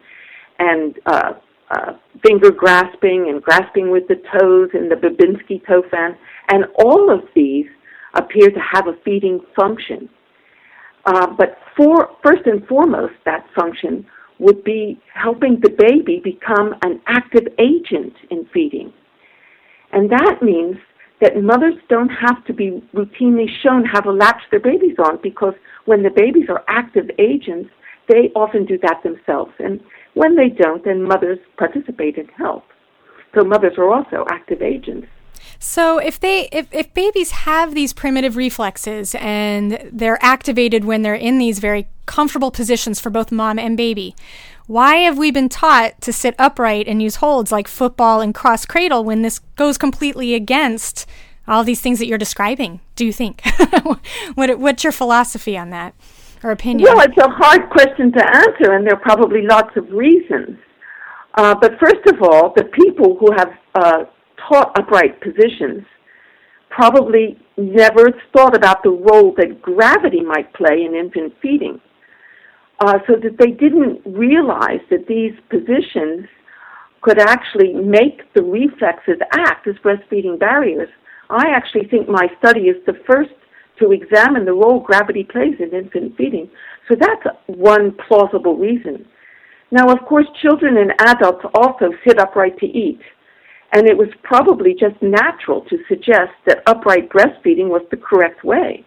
and 0.57 0.99
uh, 1.05 1.33
uh, 1.71 1.93
finger 2.25 2.51
grasping 2.51 3.27
and 3.29 3.41
grasping 3.41 3.91
with 3.91 4.07
the 4.07 4.15
toes 4.39 4.69
and 4.73 4.91
the 4.91 4.95
Babinski 4.95 5.65
toe 5.65 5.83
fan. 5.89 6.17
And 6.49 6.65
all 6.83 7.11
of 7.13 7.21
these 7.35 7.67
appear 8.13 8.49
to 8.49 8.59
have 8.59 8.87
a 8.87 8.93
feeding 9.05 9.39
function. 9.55 10.09
Uh, 11.05 11.27
but 11.37 11.57
for, 11.75 12.09
first 12.23 12.45
and 12.45 12.65
foremost, 12.67 13.13
that 13.25 13.45
function 13.55 14.05
would 14.39 14.63
be 14.63 14.99
helping 15.13 15.59
the 15.61 15.69
baby 15.69 16.19
become 16.23 16.75
an 16.83 16.99
active 17.07 17.47
agent 17.59 18.13
in 18.29 18.45
feeding. 18.53 18.91
And 19.93 20.09
that 20.11 20.39
means 20.41 20.77
that 21.21 21.41
mothers 21.41 21.75
don't 21.89 22.09
have 22.09 22.43
to 22.45 22.53
be 22.53 22.83
routinely 22.93 23.45
shown 23.61 23.85
how 23.85 24.01
to 24.01 24.11
latch 24.11 24.41
their 24.49 24.59
babies 24.59 24.95
on 24.97 25.19
because 25.21 25.53
when 25.85 26.01
the 26.01 26.09
babies 26.09 26.49
are 26.49 26.63
active 26.67 27.09
agents, 27.19 27.69
they 28.09 28.31
often 28.35 28.65
do 28.65 28.77
that 28.79 29.01
themselves. 29.03 29.51
And 29.59 29.79
when 30.13 30.35
they 30.35 30.49
don't, 30.49 30.83
then 30.83 31.03
mothers 31.03 31.39
participate 31.57 32.17
and 32.17 32.29
help. 32.37 32.63
So 33.33 33.43
mothers 33.43 33.77
are 33.77 33.91
also 33.93 34.25
active 34.29 34.61
agents. 34.61 35.07
So 35.59 35.99
if 35.99 36.19
they 36.19 36.49
if, 36.51 36.67
if 36.71 36.93
babies 36.93 37.31
have 37.31 37.73
these 37.73 37.93
primitive 37.93 38.35
reflexes 38.35 39.15
and 39.15 39.89
they're 39.91 40.23
activated 40.23 40.85
when 40.85 41.01
they're 41.01 41.15
in 41.15 41.37
these 41.37 41.59
very 41.59 41.87
comfortable 42.05 42.51
positions 42.51 42.99
for 42.99 43.09
both 43.09 43.31
mom 43.31 43.57
and 43.57 43.77
baby, 43.77 44.15
why 44.67 44.97
have 44.97 45.17
we 45.17 45.31
been 45.31 45.49
taught 45.49 45.99
to 46.01 46.13
sit 46.13 46.35
upright 46.37 46.87
and 46.87 47.01
use 47.01 47.17
holds 47.17 47.51
like 47.51 47.67
football 47.67 48.21
and 48.21 48.35
cross 48.35 48.65
cradle 48.65 49.03
when 49.03 49.21
this 49.21 49.39
goes 49.55 49.77
completely 49.77 50.33
against 50.33 51.05
all 51.47 51.63
these 51.63 51.81
things 51.81 51.99
that 51.99 52.07
you're 52.07 52.17
describing? 52.17 52.79
Do 52.95 53.05
you 53.05 53.13
think? 53.13 53.41
what 54.35 54.59
what's 54.59 54.83
your 54.83 54.93
philosophy 54.93 55.57
on 55.57 55.69
that 55.69 55.93
opinion? 56.49 56.89
Well, 56.91 57.05
it's 57.05 57.17
a 57.17 57.29
hard 57.29 57.69
question 57.69 58.11
to 58.13 58.25
answer, 58.25 58.73
and 58.73 58.87
there 58.87 58.95
are 58.95 58.99
probably 58.99 59.43
lots 59.43 59.77
of 59.77 59.87
reasons. 59.91 60.57
Uh, 61.35 61.53
but 61.61 61.73
first 61.79 62.03
of 62.07 62.23
all, 62.23 62.51
the 62.55 62.63
people 62.63 63.17
who 63.19 63.31
have 63.37 63.51
uh, 63.75 64.05
taught 64.49 64.71
upright 64.75 65.21
positions 65.21 65.85
probably 66.69 67.37
never 67.57 68.09
thought 68.35 68.55
about 68.55 68.81
the 68.81 68.89
role 68.89 69.35
that 69.37 69.61
gravity 69.61 70.21
might 70.21 70.51
play 70.53 70.83
in 70.83 70.95
infant 70.95 71.33
feeding. 71.41 71.79
Uh, 72.79 72.97
so 73.05 73.13
that 73.21 73.37
they 73.37 73.51
didn't 73.51 74.01
realize 74.05 74.81
that 74.89 75.05
these 75.07 75.33
positions 75.51 76.25
could 77.01 77.19
actually 77.19 77.73
make 77.73 78.21
the 78.33 78.41
reflexes 78.41 79.19
act 79.33 79.67
as 79.67 79.75
breastfeeding 79.85 80.39
barriers. 80.39 80.89
I 81.29 81.49
actually 81.49 81.87
think 81.87 82.09
my 82.09 82.27
study 82.39 82.61
is 82.61 82.77
the 82.87 82.97
first 83.07 83.31
to 83.81 83.91
examine 83.91 84.45
the 84.45 84.53
role 84.53 84.79
gravity 84.79 85.23
plays 85.23 85.55
in 85.59 85.71
infant 85.71 86.15
feeding. 86.17 86.49
So 86.87 86.95
that's 86.97 87.25
one 87.47 87.95
plausible 88.07 88.55
reason. 88.55 89.05
Now, 89.71 89.89
of 89.89 89.99
course, 90.07 90.27
children 90.41 90.77
and 90.77 90.93
adults 90.99 91.45
also 91.53 91.91
sit 92.05 92.19
upright 92.19 92.57
to 92.59 92.65
eat. 92.65 93.01
And 93.73 93.87
it 93.87 93.97
was 93.97 94.09
probably 94.23 94.73
just 94.73 95.01
natural 95.01 95.61
to 95.69 95.77
suggest 95.87 96.31
that 96.45 96.63
upright 96.67 97.09
breastfeeding 97.09 97.69
was 97.69 97.83
the 97.89 97.97
correct 97.97 98.43
way. 98.43 98.85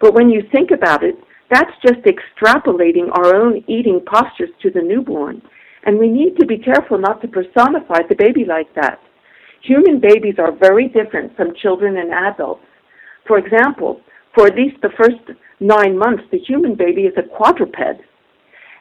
But 0.00 0.14
when 0.14 0.28
you 0.28 0.42
think 0.50 0.70
about 0.72 1.04
it, 1.04 1.14
that's 1.50 1.70
just 1.86 2.00
extrapolating 2.04 3.10
our 3.12 3.34
own 3.34 3.64
eating 3.68 4.00
postures 4.06 4.50
to 4.62 4.70
the 4.70 4.82
newborn. 4.82 5.40
And 5.84 5.98
we 5.98 6.08
need 6.08 6.36
to 6.40 6.46
be 6.46 6.58
careful 6.58 6.98
not 6.98 7.22
to 7.22 7.28
personify 7.28 8.02
the 8.08 8.16
baby 8.16 8.44
like 8.44 8.74
that. 8.74 9.00
Human 9.62 10.00
babies 10.00 10.34
are 10.38 10.52
very 10.52 10.88
different 10.88 11.36
from 11.36 11.54
children 11.62 11.96
and 11.96 12.12
adults. 12.12 12.64
For 13.26 13.38
example, 13.38 14.00
for 14.34 14.46
at 14.46 14.54
least 14.54 14.76
the 14.82 14.90
first 14.96 15.38
nine 15.60 15.98
months, 15.98 16.22
the 16.30 16.38
human 16.38 16.74
baby 16.74 17.02
is 17.02 17.14
a 17.16 17.22
quadruped. 17.22 18.02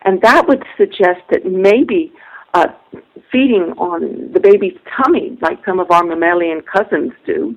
And 0.04 0.22
that 0.22 0.48
would 0.48 0.64
suggest 0.78 1.22
that 1.32 1.46
maybe 1.46 2.14
uh, 2.54 2.68
feeding 3.32 3.74
on 3.78 4.32
the 4.34 4.40
baby's 4.40 4.78
tummy, 4.96 5.38
like 5.42 5.58
some 5.66 5.80
of 5.80 5.92
our 5.92 6.04
mammalian 6.04 6.62
cousins 6.62 7.12
do, 7.26 7.56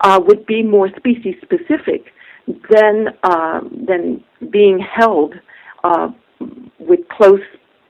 uh, 0.00 0.20
would 0.26 0.46
be 0.46 0.62
more 0.62 0.88
species 0.96 1.34
specific 1.42 2.12
than 2.70 3.08
uh, 3.22 3.60
than 3.86 4.22
being 4.50 4.78
held 4.78 5.34
uh, 5.84 6.08
with 6.78 7.00
close 7.08 7.40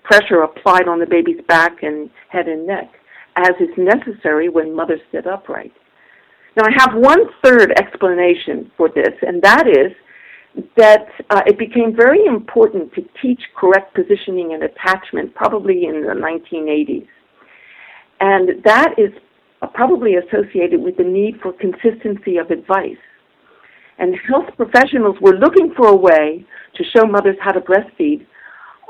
pressure 0.05 0.43
applied 0.43 0.89
on 0.89 0.99
the 0.99 1.07
baby's 1.07 1.41
back 1.49 1.83
and 1.83 2.11
head 2.29 2.49
and 2.49 2.67
neck, 2.67 2.91
as 3.37 3.53
is 3.61 3.71
necessary 3.79 4.49
when 4.49 4.75
mothers 4.75 5.01
sit 5.11 5.27
upright. 5.27 5.73
Now, 6.57 6.65
I 6.67 6.73
have 6.77 6.95
one 6.95 7.21
third 7.43 7.73
explanation 7.79 8.71
for 8.77 8.89
this, 8.89 9.15
and 9.23 9.41
that 9.43 9.67
is 9.67 9.93
that 10.77 11.07
uh, 11.31 11.41
it 11.47 11.59
became 11.59 11.97
very 11.97 12.27
important 12.27 12.93
to 12.95 13.03
teach 13.23 13.41
correct 13.57 13.95
positioning 13.95 14.53
and 14.53 14.63
attachment 14.63 15.35
probably 15.35 15.87
in 15.87 16.03
the 16.03 16.13
1980s. 16.13 17.07
And 18.21 18.63
that 18.65 18.95
is 18.99 19.11
probably 19.75 20.17
associated 20.17 20.81
with 20.81 20.97
the 20.97 21.05
need 21.05 21.41
for 21.41 21.53
consistency 21.53 22.37
of 22.37 22.51
advice. 22.51 23.01
And 23.99 24.15
health 24.29 24.49
professionals 24.57 25.17
were 25.21 25.35
looking 25.35 25.73
for 25.77 25.89
a 25.89 25.97
way 25.97 26.45
to 26.75 26.85
show 26.95 27.07
mothers 27.07 27.37
how 27.41 27.53
to 27.53 27.61
breastfeed 27.61 28.27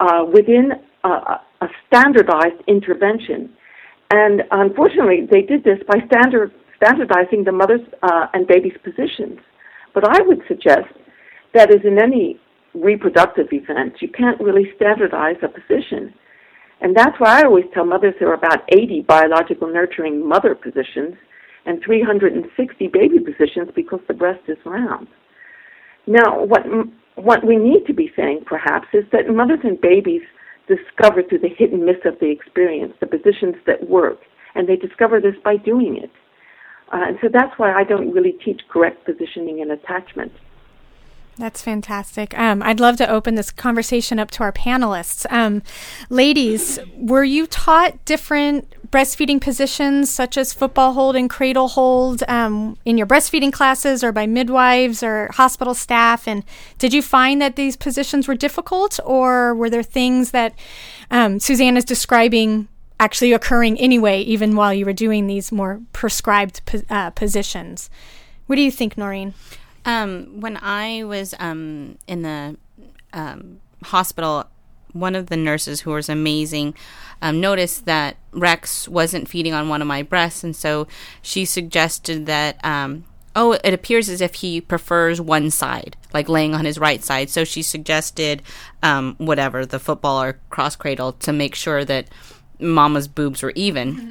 uh, 0.01 0.25
within 0.25 0.72
a, 1.05 1.09
a, 1.09 1.68
standardized 1.87 2.62
intervention. 2.66 3.55
And 4.11 4.42
unfortunately, 4.51 5.29
they 5.31 5.42
did 5.42 5.64
this 5.64 5.79
by 5.87 5.98
standard, 6.07 6.53
standardizing 6.82 7.44
the 7.44 7.52
mother's 7.52 7.80
uh, 8.02 8.26
and 8.34 8.46
baby's 8.46 8.76
positions. 8.82 9.38
But 9.94 10.04
I 10.04 10.22
would 10.22 10.40
suggest 10.48 10.88
that 11.54 11.70
is 11.70 11.80
in 11.84 11.98
any 11.98 12.40
reproductive 12.74 13.48
event, 13.52 13.94
you 14.00 14.08
can't 14.08 14.40
really 14.40 14.72
standardize 14.76 15.36
a 15.42 15.48
position. 15.48 16.14
And 16.80 16.96
that's 16.96 17.18
why 17.18 17.40
I 17.40 17.44
always 17.44 17.66
tell 17.72 17.84
mothers 17.84 18.14
there 18.18 18.30
are 18.30 18.34
about 18.34 18.64
80 18.68 19.02
biological 19.02 19.68
nurturing 19.68 20.26
mother 20.26 20.54
positions 20.54 21.14
and 21.66 21.80
360 21.84 22.88
baby 22.88 23.18
positions 23.20 23.70
because 23.76 24.00
the 24.08 24.14
breast 24.14 24.40
is 24.48 24.56
round. 24.64 25.06
Now, 26.06 26.44
what, 26.44 26.62
what 27.14 27.46
we 27.46 27.56
need 27.56 27.86
to 27.86 27.94
be 27.94 28.10
saying 28.16 28.44
perhaps 28.46 28.88
is 28.92 29.04
that 29.12 29.32
mothers 29.32 29.60
and 29.62 29.80
babies 29.80 30.22
discover 30.66 31.22
through 31.22 31.40
the 31.40 31.54
hit 31.56 31.72
and 31.72 31.84
miss 31.84 32.02
of 32.04 32.18
the 32.18 32.30
experience 32.30 32.94
the 32.98 33.06
positions 33.06 33.54
that 33.66 33.88
work, 33.88 34.18
and 34.54 34.68
they 34.68 34.76
discover 34.76 35.20
this 35.20 35.36
by 35.44 35.56
doing 35.56 36.00
it. 36.02 36.10
Uh, 36.90 37.04
and 37.08 37.18
so 37.20 37.28
that's 37.32 37.58
why 37.58 37.72
I 37.72 37.84
don't 37.84 38.12
really 38.12 38.32
teach 38.44 38.60
correct 38.68 39.04
positioning 39.04 39.60
and 39.60 39.70
attachment. 39.70 40.32
That's 41.38 41.62
fantastic. 41.62 42.38
Um, 42.38 42.62
I'd 42.62 42.78
love 42.78 42.98
to 42.98 43.08
open 43.08 43.36
this 43.36 43.50
conversation 43.50 44.18
up 44.18 44.30
to 44.32 44.42
our 44.42 44.52
panelists. 44.52 45.24
Um, 45.32 45.62
ladies, 46.10 46.78
were 46.94 47.24
you 47.24 47.46
taught 47.46 48.04
different 48.04 48.74
breastfeeding 48.90 49.40
positions, 49.40 50.10
such 50.10 50.36
as 50.36 50.52
football 50.52 50.92
hold 50.92 51.16
and 51.16 51.30
cradle 51.30 51.68
hold, 51.68 52.22
um, 52.28 52.76
in 52.84 52.98
your 52.98 53.06
breastfeeding 53.06 53.50
classes 53.50 54.04
or 54.04 54.12
by 54.12 54.26
midwives 54.26 55.02
or 55.02 55.30
hospital 55.32 55.72
staff? 55.72 56.28
And 56.28 56.44
did 56.76 56.92
you 56.92 57.00
find 57.00 57.40
that 57.40 57.56
these 57.56 57.76
positions 57.76 58.28
were 58.28 58.34
difficult, 58.34 59.00
or 59.02 59.54
were 59.54 59.70
there 59.70 59.82
things 59.82 60.32
that 60.32 60.54
um, 61.10 61.40
Suzanne 61.40 61.78
is 61.78 61.86
describing 61.86 62.68
actually 63.02 63.32
occurring 63.32 63.76
anyway, 63.80 64.20
even 64.20 64.54
while 64.54 64.72
you 64.72 64.86
were 64.86 64.92
doing 64.92 65.26
these 65.26 65.50
more 65.50 65.80
prescribed 65.92 66.64
po- 66.64 66.82
uh, 66.88 67.10
positions? 67.10 67.90
What 68.46 68.54
do 68.54 68.62
you 68.62 68.70
think, 68.70 68.96
Noreen? 68.96 69.34
Um, 69.84 70.40
when 70.40 70.56
I 70.62 71.02
was 71.02 71.34
um, 71.40 71.98
in 72.06 72.22
the 72.22 72.56
um, 73.12 73.60
hospital, 73.82 74.46
one 74.92 75.16
of 75.16 75.26
the 75.26 75.36
nurses 75.36 75.80
who 75.80 75.90
was 75.90 76.08
amazing 76.08 76.74
um, 77.20 77.40
noticed 77.40 77.86
that 77.86 78.18
Rex 78.30 78.86
wasn't 78.88 79.28
feeding 79.28 79.52
on 79.52 79.68
one 79.68 79.82
of 79.82 79.88
my 79.88 80.04
breasts, 80.04 80.44
and 80.44 80.54
so 80.54 80.86
she 81.20 81.44
suggested 81.44 82.26
that. 82.26 82.64
Um, 82.64 83.04
oh, 83.34 83.52
it 83.64 83.72
appears 83.72 84.10
as 84.10 84.20
if 84.20 84.34
he 84.34 84.60
prefers 84.60 85.18
one 85.18 85.50
side, 85.50 85.96
like 86.12 86.28
laying 86.28 86.54
on 86.54 86.66
his 86.66 86.78
right 86.78 87.02
side. 87.02 87.30
So 87.30 87.44
she 87.44 87.62
suggested 87.62 88.42
um, 88.82 89.14
whatever, 89.16 89.64
the 89.64 89.78
football 89.78 90.22
or 90.22 90.38
cross 90.50 90.76
cradle, 90.76 91.14
to 91.14 91.32
make 91.32 91.54
sure 91.54 91.82
that 91.82 92.08
mama's 92.62 93.09
boobs 93.09 93.42
were 93.42 93.53
even. 93.55 93.94
Mm-hmm. 93.94 94.11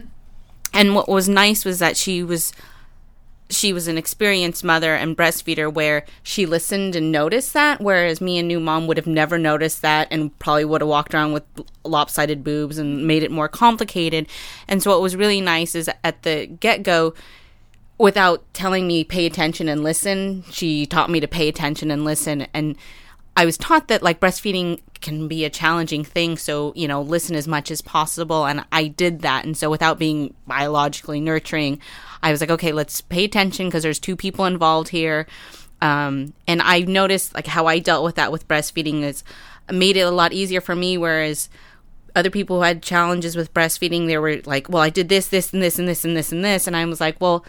And 0.74 0.96
what 0.96 1.10
was 1.10 1.28
nice 1.28 1.66
was 1.66 1.80
that 1.80 1.98
she 1.98 2.24
was 2.24 2.54
she 3.50 3.74
was 3.74 3.88
an 3.88 3.98
experienced 3.98 4.64
mother 4.64 4.96
and 4.96 5.18
breastfeeder 5.18 5.72
where 5.72 6.06
she 6.24 6.46
listened 6.46 6.96
and 6.96 7.12
noticed 7.12 7.54
that, 7.54 7.82
whereas 7.82 8.22
me 8.22 8.38
and 8.38 8.48
new 8.48 8.60
mom 8.60 8.88
would 8.88 8.98
have 8.98 9.08
never 9.08 9.38
noticed 9.38 9.82
that 9.82 10.08
and 10.10 10.38
probably 10.40 10.66
would 10.66 10.82
have 10.82 10.88
walked 10.88 11.14
around 11.14 11.34
with 11.34 11.44
lopsided 11.84 12.44
boobs 12.44 12.78
and 12.78 13.06
made 13.06 13.24
it 13.24 13.32
more 13.32 13.50
complicated. 13.50 14.28
And 14.68 14.82
so 14.82 14.92
what 14.92 15.02
was 15.02 15.16
really 15.16 15.42
nice 15.42 15.76
is 15.76 15.90
at 16.04 16.24
the 16.24 16.46
get 16.46 16.84
go, 16.84 17.14
without 17.98 18.42
telling 18.54 18.88
me 18.88 19.04
pay 19.04 19.26
attention 19.26 19.68
and 19.70 19.84
listen, 19.84 20.44
she 20.50 20.86
taught 20.86 21.10
me 21.10 21.20
to 21.20 21.28
pay 21.28 21.48
attention 21.48 21.92
and 21.92 22.04
listen. 22.04 22.48
And 22.54 22.76
I 23.36 23.46
was 23.46 23.58
taught 23.58 23.88
that 23.88 24.04
like 24.04 24.20
breastfeeding 24.20 24.82
can 25.00 25.28
be 25.28 25.46
a 25.46 25.50
challenging 25.50 26.04
thing. 26.04 26.38
So, 26.38 26.74
you 26.76 26.88
know, 26.88 27.02
listen 27.02 27.36
as 27.36 27.48
much 27.48 27.72
as 27.72 27.82
possible. 27.82 28.46
And 28.46 28.63
I 28.72 28.88
did 28.88 29.22
that. 29.22 29.46
And 29.46 29.58
so 29.58 29.70
without 29.70 29.98
being 29.98 30.34
biologically 30.46 31.20
nurturing, 31.20 31.80
I 32.22 32.32
was 32.32 32.41
like, 32.41 32.52
okay, 32.52 32.72
let's 32.72 33.02
pay 33.02 33.24
attention 33.24 33.67
because 33.67 33.84
there's 33.84 34.00
two 34.00 34.15
people 34.15 34.46
involved 34.46 34.89
here. 34.89 35.28
Um, 35.82 36.34
and 36.48 36.62
I 36.62 36.82
noticed 36.82 37.34
like 37.34 37.48
how 37.48 37.65
I 37.65 37.80
dealt 37.80 38.04
with 38.04 38.15
that 38.15 38.32
with 38.32 38.48
breastfeeding 38.48 39.02
is 39.02 39.24
made 39.72 39.98
it 39.98 40.02
a 40.02 40.12
lot 40.12 40.34
easier 40.34 40.62
for 40.62 40.76
me. 40.76 40.98
Whereas 40.98 41.50
other 42.15 42.30
people 42.30 42.58
who 42.58 42.63
had 42.63 42.84
challenges 42.84 43.36
with 43.36 43.54
breastfeeding, 43.54 44.08
they 44.08 44.17
were 44.17 44.41
like, 44.46 44.70
well, 44.70 44.84
I 44.84 44.89
did 44.89 45.10
this, 45.10 45.28
this, 45.28 45.54
and 45.54 45.63
this, 45.63 45.80
and 45.80 45.88
this, 45.88 46.04
and 46.06 46.15
this, 46.15 46.32
and 46.32 46.46
this. 46.46 46.67
And 46.67 46.76
I 46.76 46.86
was 46.86 47.02
like, 47.02 47.20
well, 47.20 47.46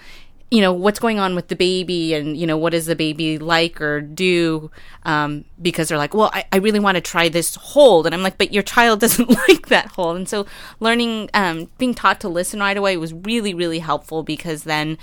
you 0.52 0.60
know 0.60 0.72
what's 0.72 0.98
going 0.98 1.18
on 1.18 1.34
with 1.34 1.48
the 1.48 1.56
baby 1.56 2.12
and 2.14 2.36
you 2.36 2.46
know 2.46 2.58
what 2.58 2.70
does 2.72 2.86
the 2.86 2.94
baby 2.94 3.38
like 3.38 3.80
or 3.80 4.00
do 4.00 4.70
um, 5.04 5.44
because 5.60 5.88
they're 5.88 5.98
like 5.98 6.14
well 6.14 6.30
I, 6.32 6.44
I 6.52 6.58
really 6.58 6.78
want 6.78 6.96
to 6.96 7.00
try 7.00 7.28
this 7.28 7.54
hold 7.54 8.06
and 8.06 8.14
i'm 8.14 8.22
like 8.22 8.38
but 8.38 8.52
your 8.52 8.62
child 8.62 9.00
doesn't 9.04 9.30
like 9.48 9.68
that 9.68 9.86
hold 9.86 10.16
and 10.16 10.28
so 10.28 10.46
learning 10.78 11.30
um, 11.34 11.68
being 11.78 11.94
taught 11.94 12.20
to 12.20 12.28
listen 12.28 12.60
right 12.60 12.76
away 12.76 12.96
was 12.96 13.14
really 13.14 13.54
really 13.54 13.78
helpful 13.78 14.22
because 14.22 14.64
then 14.64 14.98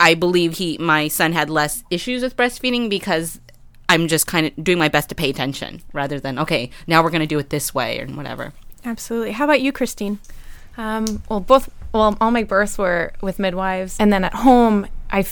i 0.00 0.14
believe 0.14 0.54
he 0.54 0.76
my 0.78 1.08
son 1.08 1.32
had 1.32 1.48
less 1.48 1.84
issues 1.88 2.22
with 2.22 2.36
breastfeeding 2.36 2.90
because 2.90 3.40
i'm 3.88 4.08
just 4.08 4.26
kind 4.26 4.46
of 4.46 4.64
doing 4.64 4.78
my 4.78 4.88
best 4.88 5.08
to 5.08 5.14
pay 5.14 5.30
attention 5.30 5.80
rather 5.92 6.18
than 6.18 6.38
okay 6.38 6.70
now 6.88 7.02
we're 7.02 7.10
going 7.10 7.20
to 7.20 7.26
do 7.26 7.38
it 7.38 7.50
this 7.50 7.72
way 7.72 8.00
or 8.00 8.06
whatever 8.08 8.52
Absolutely. 8.84 9.32
How 9.32 9.44
about 9.44 9.60
you, 9.60 9.72
Christine? 9.72 10.18
Um, 10.76 11.22
well, 11.28 11.40
both 11.40 11.68
well, 11.92 12.16
all 12.20 12.30
my 12.30 12.44
births 12.44 12.78
were 12.78 13.12
with 13.20 13.38
midwives, 13.38 13.96
and 13.98 14.12
then 14.12 14.24
at 14.24 14.34
home, 14.34 14.86
I 15.10 15.24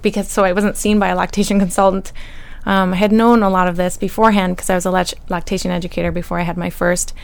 because 0.00 0.28
so 0.28 0.44
I 0.44 0.52
wasn't 0.52 0.76
seen 0.76 0.98
by 0.98 1.08
a 1.08 1.16
lactation 1.16 1.58
consultant. 1.58 2.12
Um, 2.64 2.92
I 2.92 2.96
had 2.96 3.12
known 3.12 3.42
a 3.42 3.50
lot 3.50 3.68
of 3.68 3.76
this 3.76 3.96
beforehand 3.96 4.56
because 4.56 4.70
I 4.70 4.74
was 4.74 4.86
a 4.86 4.90
lact- 4.90 5.14
lactation 5.28 5.70
educator 5.70 6.12
before 6.12 6.38
I 6.38 6.42
had 6.42 6.56
my 6.56 6.70
first, 6.70 7.14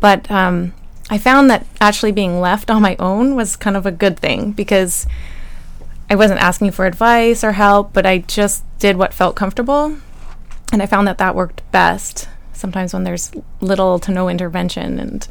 but 0.00 0.30
um, 0.30 0.72
I 1.10 1.18
found 1.18 1.50
that 1.50 1.66
actually 1.80 2.12
being 2.12 2.40
left 2.40 2.70
on 2.70 2.82
my 2.82 2.96
own 2.98 3.34
was 3.34 3.56
kind 3.56 3.76
of 3.76 3.86
a 3.86 3.92
good 3.92 4.18
thing 4.18 4.52
because 4.52 5.06
I 6.08 6.14
wasn't 6.14 6.40
asking 6.40 6.70
for 6.72 6.86
advice 6.86 7.42
or 7.42 7.52
help, 7.52 7.92
but 7.92 8.06
I 8.06 8.18
just 8.18 8.64
did 8.78 8.96
what 8.96 9.14
felt 9.14 9.36
comfortable, 9.36 9.96
and 10.72 10.82
I 10.82 10.86
found 10.86 11.06
that 11.08 11.18
that 11.18 11.34
worked 11.34 11.68
best. 11.72 12.28
Sometimes 12.52 12.94
when 12.94 13.04
there's 13.04 13.32
little 13.60 13.98
to 13.98 14.12
no 14.12 14.28
intervention 14.28 14.98
and 14.98 15.26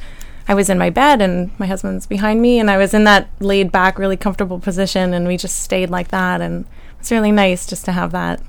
I 0.48 0.54
was 0.54 0.70
in 0.70 0.78
my 0.78 0.90
bed 0.90 1.22
and 1.22 1.58
my 1.60 1.66
husband's 1.66 2.06
behind 2.06 2.42
me, 2.42 2.60
and 2.60 2.70
I 2.70 2.78
was 2.78 2.94
in 2.94 3.04
that 3.06 3.30
laid 3.40 3.72
back, 3.72 3.98
really 3.98 4.18
comfortable 4.18 4.60
position, 4.60 5.14
and 5.14 5.28
we 5.28 5.38
just 5.38 5.60
stayed 5.62 5.90
like 5.90 6.10
that. 6.10 6.42
And 6.42 6.66
it's 7.00 7.12
really 7.12 7.32
nice 7.32 7.66
just 7.66 7.86
to 7.86 7.92
have 7.94 8.12
that. 8.12 8.42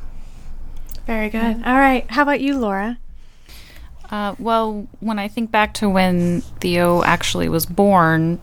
Very 1.06 1.28
good. 1.28 1.62
All 1.64 1.78
right. 1.78 2.04
How 2.10 2.22
about 2.22 2.40
you, 2.40 2.58
Laura? 2.58 2.98
Uh, 4.10 4.34
well, 4.38 4.86
when 5.00 5.18
I 5.18 5.28
think 5.28 5.50
back 5.50 5.74
to 5.74 5.88
when 5.88 6.40
Theo 6.60 7.02
actually 7.04 7.48
was 7.48 7.66
born, 7.66 8.38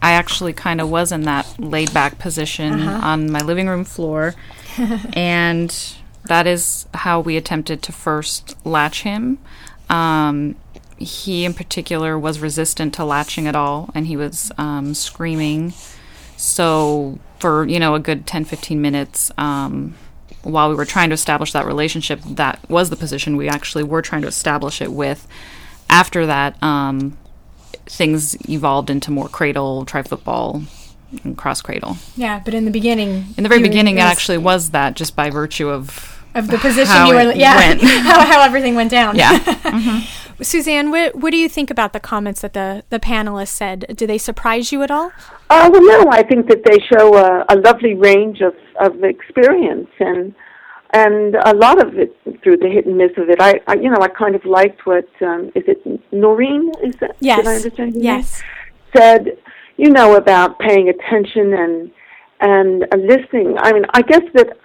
I 0.00 0.12
actually 0.12 0.52
kind 0.52 0.80
of 0.80 0.90
was 0.90 1.12
in 1.12 1.22
that 1.22 1.46
laid 1.58 1.92
back 1.94 2.18
position 2.18 2.80
Uh-huh. 2.80 3.06
on 3.06 3.30
my 3.30 3.40
living 3.40 3.68
room 3.68 3.84
floor. 3.84 4.34
and 5.14 5.74
that 6.24 6.46
is 6.46 6.86
how 6.94 7.20
we 7.20 7.36
attempted 7.36 7.82
to 7.82 7.92
first 7.92 8.56
latch 8.66 9.02
him. 9.02 9.38
Um, 9.90 10.56
he, 11.02 11.44
in 11.44 11.54
particular, 11.54 12.18
was 12.18 12.40
resistant 12.40 12.94
to 12.94 13.04
latching 13.04 13.46
at 13.46 13.56
all, 13.56 13.90
and 13.94 14.06
he 14.06 14.16
was 14.16 14.50
um, 14.58 14.94
screaming. 14.94 15.72
So, 16.36 17.18
for 17.38 17.66
you 17.66 17.78
know, 17.78 17.94
a 17.94 18.00
good 18.00 18.26
10 18.26 18.44
15 18.44 18.80
minutes, 18.80 19.30
um, 19.38 19.94
while 20.42 20.68
we 20.68 20.74
were 20.74 20.84
trying 20.84 21.10
to 21.10 21.14
establish 21.14 21.52
that 21.52 21.66
relationship, 21.66 22.20
that 22.22 22.58
was 22.68 22.90
the 22.90 22.96
position 22.96 23.36
we 23.36 23.48
actually 23.48 23.84
were 23.84 24.02
trying 24.02 24.22
to 24.22 24.28
establish 24.28 24.80
it 24.80 24.92
with. 24.92 25.26
After 25.88 26.26
that, 26.26 26.60
um, 26.62 27.16
things 27.86 28.36
evolved 28.48 28.90
into 28.90 29.10
more 29.10 29.28
cradle, 29.28 29.84
try 29.84 30.02
football, 30.02 30.62
and 31.24 31.36
cross 31.36 31.60
cradle. 31.60 31.96
Yeah, 32.16 32.40
but 32.44 32.54
in 32.54 32.64
the 32.64 32.70
beginning, 32.70 33.26
In 33.36 33.42
the 33.42 33.48
very 33.48 33.62
beginning, 33.62 33.98
it 33.98 34.00
actually 34.00 34.38
was 34.38 34.70
that 34.70 34.94
just 34.94 35.14
by 35.14 35.30
virtue 35.30 35.68
of 35.68 36.18
of 36.34 36.46
the 36.46 36.56
position 36.56 37.06
you 37.06 37.14
were, 37.14 37.32
yeah, 37.34 37.56
went. 37.56 37.82
how 37.82 38.24
how 38.24 38.42
everything 38.42 38.74
went 38.74 38.90
down. 38.90 39.16
yeah. 39.16 39.38
Suzanne, 40.42 40.90
what 40.90 41.16
what 41.16 41.30
do 41.30 41.36
you 41.36 41.48
think 41.48 41.70
about 41.70 41.92
the 41.92 42.00
comments 42.00 42.40
that 42.42 42.52
the 42.52 42.84
the 42.90 42.98
panelists 42.98 43.48
said? 43.48 43.86
Do 43.96 44.06
they 44.06 44.18
surprise 44.18 44.72
you 44.72 44.82
at 44.82 44.90
all? 44.90 45.12
Uh, 45.50 45.68
well, 45.72 45.82
no, 45.82 46.10
I 46.10 46.22
think 46.22 46.48
that 46.48 46.64
they 46.64 46.78
show 46.92 47.16
a, 47.16 47.44
a 47.48 47.56
lovely 47.56 47.94
range 47.94 48.40
of, 48.40 48.54
of 48.80 49.04
experience 49.04 49.88
and 50.00 50.34
and 50.94 51.36
a 51.36 51.54
lot 51.54 51.84
of 51.84 51.98
it 51.98 52.14
through 52.42 52.58
the 52.58 52.68
hit 52.68 52.86
and 52.86 52.98
miss 52.98 53.12
of 53.16 53.30
it. 53.30 53.40
I, 53.40 53.60
I 53.66 53.74
you 53.74 53.90
know, 53.90 54.00
I 54.00 54.08
kind 54.08 54.34
of 54.34 54.44
liked 54.44 54.86
what 54.86 55.08
um, 55.22 55.50
is 55.54 55.64
it 55.66 55.80
Noreen? 56.12 56.70
Is 56.82 56.96
that 56.96 57.16
Yes. 57.20 57.38
Did 57.38 57.46
I 57.46 57.54
understand? 57.56 57.94
Yes. 57.96 58.42
Said, 58.94 59.38
you 59.76 59.90
know, 59.90 60.16
about 60.16 60.58
paying 60.58 60.88
attention 60.88 61.54
and 61.54 61.90
and 62.40 62.84
listening. 63.06 63.56
I 63.58 63.72
mean, 63.72 63.84
I 63.94 64.02
guess 64.02 64.22
that 64.34 64.58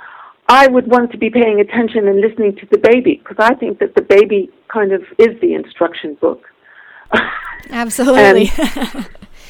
I 0.49 0.67
would 0.67 0.87
want 0.87 1.11
to 1.11 1.17
be 1.17 1.29
paying 1.29 1.59
attention 1.59 2.07
and 2.07 2.21
listening 2.21 2.55
to 2.57 2.67
the 2.71 2.77
baby 2.77 3.21
because 3.21 3.37
I 3.39 3.53
think 3.55 3.79
that 3.79 3.95
the 3.95 4.01
baby 4.01 4.49
kind 4.71 4.93
of 4.93 5.01
is 5.17 5.39
the 5.41 5.53
instruction 5.53 6.17
book. 6.21 6.43
Absolutely. 7.69 8.51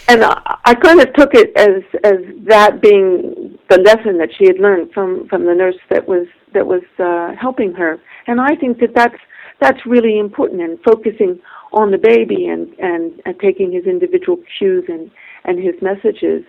and 0.08 0.24
I, 0.24 0.58
I 0.66 0.74
kind 0.76 1.00
of 1.00 1.14
took 1.14 1.34
it 1.34 1.56
as 1.56 1.84
as 2.04 2.20
that 2.46 2.82
being 2.82 3.58
the 3.70 3.78
lesson 3.80 4.18
that 4.18 4.30
she 4.38 4.46
had 4.46 4.60
learned 4.60 4.92
from 4.92 5.28
from 5.28 5.46
the 5.46 5.54
nurse 5.54 5.76
that 5.90 6.08
was 6.08 6.28
that 6.54 6.66
was 6.66 6.84
uh, 7.00 7.40
helping 7.40 7.74
her. 7.74 8.00
And 8.26 8.42
I 8.42 8.56
think 8.56 8.80
that 8.80 8.96
that's 8.96 9.18
that's 9.60 9.86
really 9.86 10.18
important 10.18 10.62
in 10.62 10.80
focusing 10.84 11.40
on 11.74 11.92
the 11.92 11.98
baby 11.98 12.48
and 12.48 12.74
and, 12.80 13.22
and 13.26 13.40
taking 13.40 13.72
his 13.72 13.86
individual 13.86 14.40
cues 14.58 14.86
and 14.88 15.12
and 15.46 15.64
his 15.64 15.76
messages. 15.82 16.44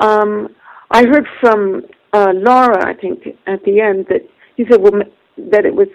Um, 0.00 0.48
I 0.90 1.04
heard 1.04 1.26
from 1.40 1.82
uh, 2.12 2.32
Laura, 2.34 2.86
I 2.86 2.94
think, 2.94 3.26
at 3.46 3.62
the 3.64 3.80
end 3.80 4.06
that 4.08 4.22
you 4.56 4.66
said 4.70 4.80
well 4.80 5.02
that 5.50 5.64
it 5.64 5.74
was 5.74 5.88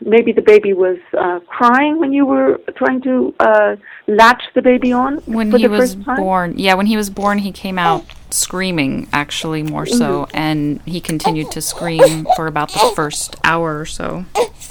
maybe 0.00 0.30
the 0.32 0.42
baby 0.42 0.72
was 0.72 0.98
uh, 1.18 1.40
crying 1.48 1.98
when 1.98 2.12
you 2.12 2.24
were 2.26 2.60
trying 2.76 3.02
to 3.02 3.34
uh, 3.40 3.76
latch 4.06 4.42
the 4.54 4.62
baby 4.62 4.92
on 4.92 5.16
when 5.26 5.50
for 5.50 5.58
he 5.58 5.64
the 5.66 5.70
was 5.70 5.94
born 5.96 6.56
yeah 6.56 6.74
when 6.74 6.86
he 6.86 6.96
was 6.96 7.10
born 7.10 7.38
he 7.38 7.50
came 7.50 7.78
out 7.78 8.04
screaming 8.30 9.08
actually 9.12 9.62
more 9.62 9.86
so 9.86 10.26
Mm-hmm. 10.26 10.36
and 10.36 10.80
he 10.82 11.00
continued 11.00 11.50
to 11.52 11.60
scream 11.60 12.26
for 12.36 12.46
about 12.46 12.72
the 12.72 12.92
first 12.94 13.34
hour 13.42 13.80
or 13.80 13.86
so 13.86 14.24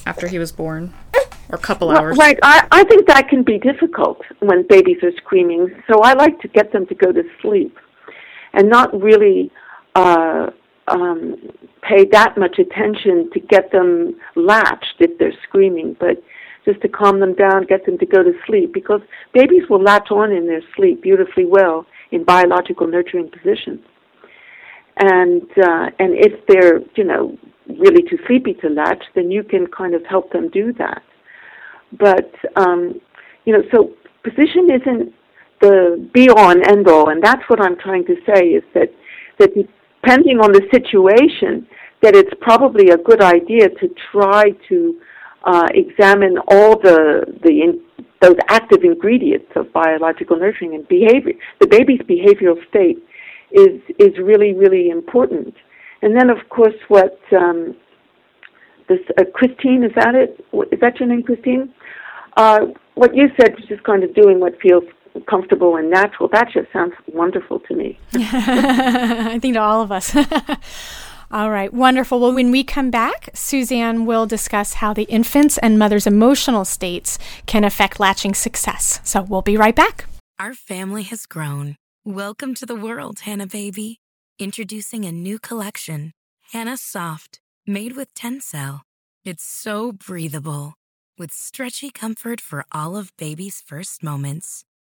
after 0.05 0.27
he 0.27 0.39
was 0.39 0.51
born 0.53 0.93
or 1.49 1.55
a 1.55 1.57
couple 1.57 1.89
Well, 1.89 1.97
hours 1.97 2.17
Right. 2.17 2.39
I, 2.43 2.65
I 2.71 2.83
think 2.85 3.07
that 3.07 3.27
can 3.27 3.43
be 3.43 3.57
difficult 3.57 4.21
when 4.39 4.65
babies 4.67 4.97
are 5.03 5.11
screaming. 5.17 5.69
So 5.91 6.01
I 6.01 6.13
like 6.13 6.39
to 6.41 6.47
get 6.47 6.71
them 6.71 6.85
to 6.87 6.95
go 6.95 7.11
to 7.11 7.23
sleep 7.41 7.77
and 8.53 8.69
not 8.69 8.87
really 9.01 9.51
uh, 9.99 10.49
um, 10.87 11.35
pay 11.81 12.05
that 12.11 12.37
much 12.37 12.57
attention 12.59 13.29
to 13.33 13.39
get 13.39 13.71
them 13.71 14.19
latched 14.35 14.95
if 14.99 15.17
they're 15.19 15.33
screaming, 15.43 15.95
but 15.99 16.21
just 16.65 16.81
to 16.81 16.89
calm 16.89 17.19
them 17.19 17.33
down, 17.35 17.65
get 17.65 17.85
them 17.85 17.97
to 17.97 18.05
go 18.05 18.23
to 18.23 18.33
sleep 18.45 18.73
because 18.73 19.01
babies 19.33 19.63
will 19.69 19.81
latch 19.81 20.11
on 20.11 20.31
in 20.31 20.47
their 20.47 20.61
sleep 20.75 21.01
beautifully 21.01 21.45
well 21.45 21.85
in 22.11 22.23
biological 22.23 22.87
nurturing 22.87 23.29
positions. 23.29 23.79
And 24.97 25.43
uh, 25.57 25.89
and 25.99 26.13
if 26.13 26.45
they're 26.47 26.79
you 26.95 27.05
know 27.05 27.37
really 27.67 28.03
too 28.03 28.17
sleepy 28.27 28.53
to 28.55 28.69
latch, 28.69 29.03
then 29.15 29.31
you 29.31 29.43
can 29.43 29.67
kind 29.67 29.93
of 29.93 30.05
help 30.05 30.31
them 30.33 30.49
do 30.49 30.73
that 30.73 31.01
but 31.97 32.33
um, 32.55 32.99
you 33.45 33.53
know, 33.53 33.63
so 33.73 33.91
position 34.23 34.69
isn't 34.71 35.13
the 35.61 36.09
be 36.13 36.29
all 36.29 36.49
and 36.49 36.65
end 36.67 36.87
all, 36.87 37.09
and 37.09 37.23
that's 37.23 37.41
what 37.47 37.61
I'm 37.61 37.77
trying 37.77 38.05
to 38.05 38.15
say 38.25 38.49
is 38.49 38.63
that 38.73 38.89
that 39.39 39.51
depending 40.01 40.39
on 40.39 40.51
the 40.51 40.61
situation, 40.71 41.67
that 42.01 42.15
it's 42.15 42.33
probably 42.41 42.89
a 42.89 42.97
good 42.97 43.21
idea 43.21 43.69
to 43.69 43.89
try 44.11 44.51
to 44.69 44.99
uh, 45.43 45.67
examine 45.73 46.37
all 46.47 46.79
the 46.79 47.25
the 47.43 47.61
in, 47.61 47.81
those 48.21 48.35
active 48.49 48.83
ingredients 48.83 49.47
of 49.55 49.71
biological 49.71 50.37
nurturing 50.37 50.75
and 50.75 50.87
behavior. 50.87 51.33
The 51.59 51.67
baby's 51.67 52.01
behavioral 52.01 52.57
state 52.69 52.97
is 53.51 53.81
is 53.97 54.17
really 54.17 54.53
really 54.53 54.89
important, 54.89 55.53
and 56.01 56.15
then 56.15 56.29
of 56.29 56.49
course 56.49 56.75
what. 56.87 57.19
Um, 57.35 57.75
this 58.87 58.99
uh, 59.19 59.23
Christine, 59.35 59.83
is 59.83 59.91
that 59.95 60.15
it? 60.15 60.43
Is 60.73 60.79
that 60.81 60.99
your 60.99 61.07
name, 61.07 61.21
Christine? 61.21 61.71
Uh, 62.35 62.59
what 62.95 63.15
you 63.15 63.27
said 63.39 63.53
was 63.55 63.65
just 63.69 63.83
kind 63.83 64.03
of 64.03 64.13
doing 64.15 64.39
what 64.39 64.59
feels 64.59 64.83
comfortable 65.27 65.75
and 65.75 65.89
natural. 65.89 66.29
That 66.29 66.49
just 66.53 66.71
sounds 66.71 66.93
wonderful 67.07 67.59
to 67.61 67.75
me. 67.75 67.99
I 68.13 69.39
think 69.39 69.55
to 69.55 69.61
all 69.61 69.81
of 69.81 69.91
us. 69.91 70.15
all 71.31 71.49
right, 71.49 71.73
wonderful. 71.73 72.19
Well, 72.19 72.33
when 72.33 72.51
we 72.51 72.63
come 72.63 72.91
back, 72.91 73.29
Suzanne 73.33 74.05
will 74.05 74.25
discuss 74.25 74.75
how 74.75 74.93
the 74.93 75.03
infant's 75.03 75.57
and 75.57 75.79
mother's 75.79 76.07
emotional 76.07 76.65
states 76.65 77.17
can 77.45 77.63
affect 77.63 77.99
latching 77.99 78.33
success. 78.33 78.99
So 79.03 79.21
we'll 79.21 79.41
be 79.41 79.57
right 79.57 79.75
back. 79.75 80.05
Our 80.39 80.53
family 80.53 81.03
has 81.03 81.25
grown. 81.25 81.75
Welcome 82.05 82.53
to 82.55 82.65
the 82.65 82.75
world, 82.75 83.21
Hanna 83.21 83.45
baby. 83.45 83.99
Introducing 84.39 85.03
a 85.03 85.11
new 85.11 85.37
collection, 85.37 86.13
Hanna 86.53 86.77
Soft, 86.77 87.41
made 87.67 87.97
with 87.97 88.13
Tencel. 88.13 88.81
It's 89.25 89.43
so 89.43 89.91
breathable, 89.91 90.75
with 91.17 91.33
stretchy 91.33 91.89
comfort 91.91 92.39
for 92.39 92.63
all 92.71 92.95
of 92.95 93.11
baby's 93.17 93.61
first 93.61 94.01
moments. 94.01 94.63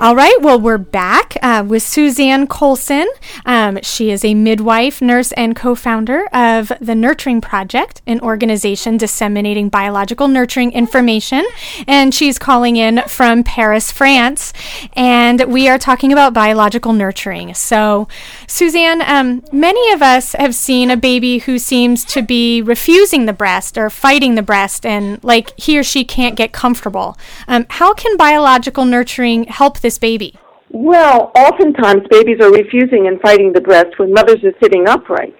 All 0.00 0.16
right, 0.16 0.40
well, 0.40 0.58
we're 0.58 0.78
back 0.78 1.36
uh, 1.42 1.62
with 1.68 1.82
Suzanne 1.82 2.46
Colson. 2.46 3.06
Um, 3.44 3.78
she 3.82 4.10
is 4.10 4.24
a 4.24 4.32
midwife, 4.32 5.02
nurse, 5.02 5.30
and 5.32 5.54
co 5.54 5.74
founder 5.74 6.24
of 6.32 6.72
the 6.80 6.94
Nurturing 6.94 7.42
Project, 7.42 8.00
an 8.06 8.18
organization 8.20 8.96
disseminating 8.96 9.68
biological 9.68 10.26
nurturing 10.26 10.72
information. 10.72 11.44
And 11.86 12.14
she's 12.14 12.38
calling 12.38 12.76
in 12.76 13.02
from 13.08 13.44
Paris, 13.44 13.92
France. 13.92 14.54
And 14.94 15.44
we 15.52 15.68
are 15.68 15.78
talking 15.78 16.14
about 16.14 16.32
biological 16.32 16.94
nurturing. 16.94 17.52
So, 17.52 18.08
Suzanne, 18.46 19.02
um, 19.02 19.44
many 19.52 19.92
of 19.92 20.00
us 20.00 20.32
have 20.32 20.54
seen 20.54 20.90
a 20.90 20.96
baby 20.96 21.40
who 21.40 21.58
seems 21.58 22.06
to 22.06 22.22
be 22.22 22.62
refusing 22.62 23.26
the 23.26 23.34
breast 23.34 23.76
or 23.76 23.90
fighting 23.90 24.34
the 24.34 24.40
breast, 24.40 24.86
and 24.86 25.22
like 25.22 25.52
he 25.60 25.78
or 25.78 25.84
she 25.84 26.06
can't 26.06 26.36
get 26.36 26.52
comfortable. 26.52 27.18
Um, 27.46 27.66
how 27.68 27.92
can 27.92 28.16
biological 28.16 28.86
nurturing 28.86 29.44
help 29.44 29.80
this 29.80 29.89
baby? 29.98 30.34
Well, 30.70 31.32
oftentimes 31.34 32.02
babies 32.10 32.40
are 32.40 32.50
refusing 32.50 33.08
and 33.08 33.20
fighting 33.20 33.52
the 33.52 33.60
breast 33.60 33.98
when 33.98 34.12
mothers 34.12 34.42
are 34.44 34.54
sitting 34.62 34.86
upright. 34.86 35.34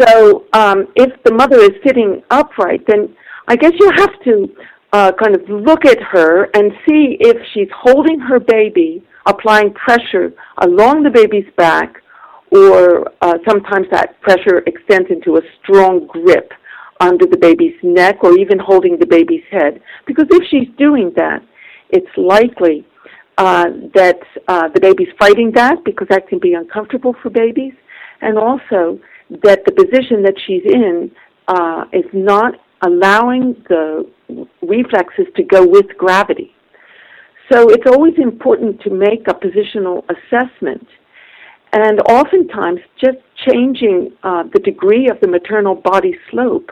So 0.00 0.44
um, 0.52 0.86
if 0.94 1.10
the 1.24 1.34
mother 1.34 1.58
is 1.58 1.72
sitting 1.84 2.22
upright, 2.30 2.86
then 2.86 3.16
I 3.48 3.56
guess 3.56 3.72
you 3.78 3.90
have 3.96 4.12
to 4.24 4.48
uh, 4.92 5.12
kind 5.20 5.34
of 5.34 5.42
look 5.48 5.84
at 5.84 6.00
her 6.00 6.44
and 6.54 6.72
see 6.88 7.16
if 7.18 7.36
she's 7.52 7.68
holding 7.74 8.20
her 8.20 8.38
baby, 8.38 9.02
applying 9.26 9.74
pressure 9.74 10.32
along 10.58 11.02
the 11.02 11.10
baby's 11.10 11.50
back, 11.56 11.96
or 12.52 13.10
uh, 13.20 13.38
sometimes 13.46 13.86
that 13.90 14.20
pressure 14.20 14.62
extends 14.66 15.10
into 15.10 15.36
a 15.36 15.42
strong 15.60 16.06
grip 16.06 16.52
under 17.00 17.26
the 17.26 17.36
baby's 17.36 17.76
neck 17.82 18.22
or 18.22 18.38
even 18.38 18.58
holding 18.58 18.98
the 18.98 19.06
baby's 19.06 19.44
head. 19.50 19.80
Because 20.06 20.26
if 20.30 20.42
she's 20.48 20.68
doing 20.78 21.12
that, 21.16 21.42
it's 21.90 22.08
likely 22.16 22.86
uh, 23.38 23.66
that 23.94 24.18
uh, 24.48 24.68
the 24.74 24.80
baby's 24.80 25.08
fighting 25.18 25.52
that 25.54 25.84
because 25.84 26.08
that 26.10 26.28
can 26.28 26.38
be 26.38 26.54
uncomfortable 26.54 27.14
for 27.22 27.30
babies, 27.30 27.72
and 28.20 28.36
also 28.36 28.98
that 29.44 29.64
the 29.64 29.72
position 29.72 30.22
that 30.22 30.34
she's 30.44 30.62
in 30.66 31.10
uh, 31.46 31.84
is 31.92 32.04
not 32.12 32.54
allowing 32.82 33.54
the 33.68 34.08
reflexes 34.62 35.26
to 35.36 35.42
go 35.44 35.66
with 35.66 35.86
gravity. 35.96 36.52
So 37.50 37.70
it's 37.70 37.86
always 37.86 38.14
important 38.18 38.80
to 38.82 38.90
make 38.90 39.26
a 39.28 39.34
positional 39.34 40.04
assessment. 40.14 40.86
And 41.72 42.00
oftentimes, 42.10 42.80
just 43.02 43.18
changing 43.46 44.12
uh, 44.22 44.44
the 44.52 44.60
degree 44.60 45.08
of 45.08 45.20
the 45.20 45.28
maternal 45.28 45.74
body 45.74 46.16
slope 46.30 46.70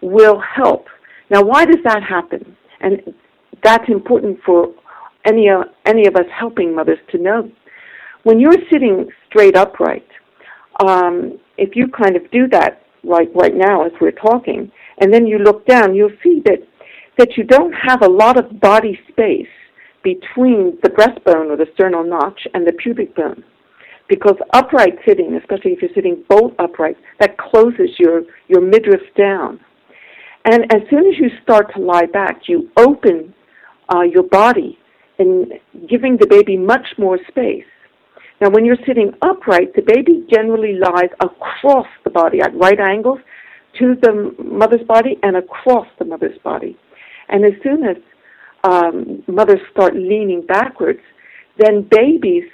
will 0.00 0.40
help. 0.40 0.86
Now, 1.30 1.42
why 1.42 1.64
does 1.64 1.82
that 1.84 2.02
happen? 2.02 2.56
And 2.80 3.14
that's 3.62 3.88
important 3.88 4.38
for 4.44 4.72
any, 5.24 5.48
uh, 5.48 5.64
any 5.86 6.06
of 6.06 6.16
us 6.16 6.26
helping 6.38 6.74
mothers 6.74 6.98
to 7.10 7.18
know. 7.18 7.50
When 8.24 8.40
you're 8.40 8.52
sitting 8.72 9.08
straight 9.28 9.56
upright, 9.56 10.06
um, 10.80 11.38
if 11.56 11.76
you 11.76 11.88
kind 11.88 12.16
of 12.16 12.30
do 12.30 12.48
that 12.48 12.82
like 13.02 13.28
right 13.34 13.54
now 13.54 13.84
as 13.84 13.92
we're 14.00 14.12
talking, 14.12 14.70
and 14.98 15.12
then 15.12 15.26
you 15.26 15.38
look 15.38 15.66
down, 15.66 15.94
you'll 15.94 16.10
see 16.22 16.40
that, 16.46 16.58
that 17.18 17.36
you 17.36 17.44
don't 17.44 17.72
have 17.72 18.02
a 18.02 18.08
lot 18.08 18.38
of 18.38 18.60
body 18.60 18.98
space 19.10 19.46
between 20.02 20.78
the 20.82 20.90
breastbone 20.90 21.50
or 21.50 21.56
the 21.56 21.66
sternal 21.74 22.04
notch 22.04 22.46
and 22.54 22.66
the 22.66 22.72
pubic 22.72 23.14
bone. 23.14 23.42
Because 24.08 24.36
upright 24.52 24.98
sitting, 25.06 25.34
especially 25.34 25.72
if 25.72 25.80
you're 25.80 25.94
sitting 25.94 26.24
bolt 26.28 26.54
upright, 26.58 26.96
that 27.20 27.38
closes 27.38 27.90
your, 27.98 28.22
your 28.48 28.60
midriff 28.60 29.00
down. 29.16 29.60
And 30.44 30.64
as 30.74 30.82
soon 30.90 31.06
as 31.06 31.18
you 31.18 31.30
start 31.42 31.72
to 31.74 31.80
lie 31.80 32.06
back, 32.06 32.42
you 32.48 32.70
open 32.76 33.34
uh, 33.94 34.02
your 34.02 34.24
body 34.24 34.78
and 35.18 35.52
giving 35.88 36.16
the 36.16 36.26
baby 36.26 36.56
much 36.56 36.86
more 36.98 37.18
space. 37.28 37.64
Now, 38.40 38.50
when 38.50 38.64
you're 38.64 38.84
sitting 38.86 39.12
upright, 39.22 39.74
the 39.74 39.82
baby 39.82 40.26
generally 40.28 40.74
lies 40.74 41.10
across 41.20 41.86
the 42.02 42.10
body 42.10 42.40
at 42.40 42.54
right 42.54 42.80
angles 42.80 43.20
to 43.78 43.94
the 44.02 44.34
mother's 44.42 44.86
body 44.86 45.18
and 45.22 45.36
across 45.36 45.86
the 45.98 46.04
mother's 46.04 46.38
body. 46.38 46.76
And 47.28 47.44
as 47.44 47.52
soon 47.62 47.84
as 47.84 47.96
um, 48.64 49.22
mothers 49.26 49.60
start 49.70 49.94
leaning 49.94 50.44
backwards, 50.46 51.00
then 51.58 51.86
babies 51.90 52.44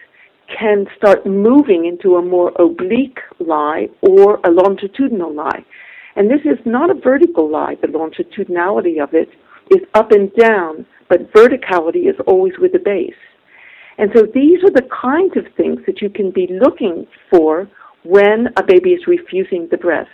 can 0.59 0.87
start 0.97 1.25
moving 1.25 1.87
into 1.87 2.17
a 2.17 2.23
more 2.23 2.53
oblique 2.59 3.21
lie 3.39 3.89
or 4.03 4.41
a 4.45 4.51
longitudinal 4.51 5.33
lie. 5.33 5.65
And 6.17 6.31
this 6.31 6.41
is 6.45 6.59
not 6.65 6.91
a 6.91 6.95
vertical 6.95 7.49
lie. 7.51 7.77
The 7.81 7.87
longitudinality 7.87 9.01
of 9.01 9.15
it 9.15 9.29
is 9.71 9.81
up 9.95 10.13
and 10.13 10.33
down, 10.35 10.87
but 11.09 11.33
verticality 11.33 12.09
is 12.09 12.17
always 12.27 12.55
with 12.59 12.73
the 12.73 12.79
base. 12.79 13.15
And 13.99 14.11
so 14.15 14.23
these 14.23 14.65
are 14.65 14.71
the 14.71 14.89
kinds 14.91 15.37
of 15.37 15.45
things 15.57 15.81
that 15.87 16.01
you 16.01 16.11
can 16.11 16.31
be 16.31 16.49
looking 16.51 17.07
for 17.31 17.69
when 18.03 18.49
a 18.57 18.63
baby 18.63 18.91
is 18.91 19.07
refusing 19.07 19.69
the 19.71 19.77
breast. 19.77 20.09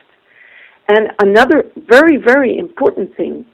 And 0.88 1.09
another 1.21 1.64
very, 1.88 2.16
very 2.16 2.59
important 2.59 3.16
thing 3.16 3.47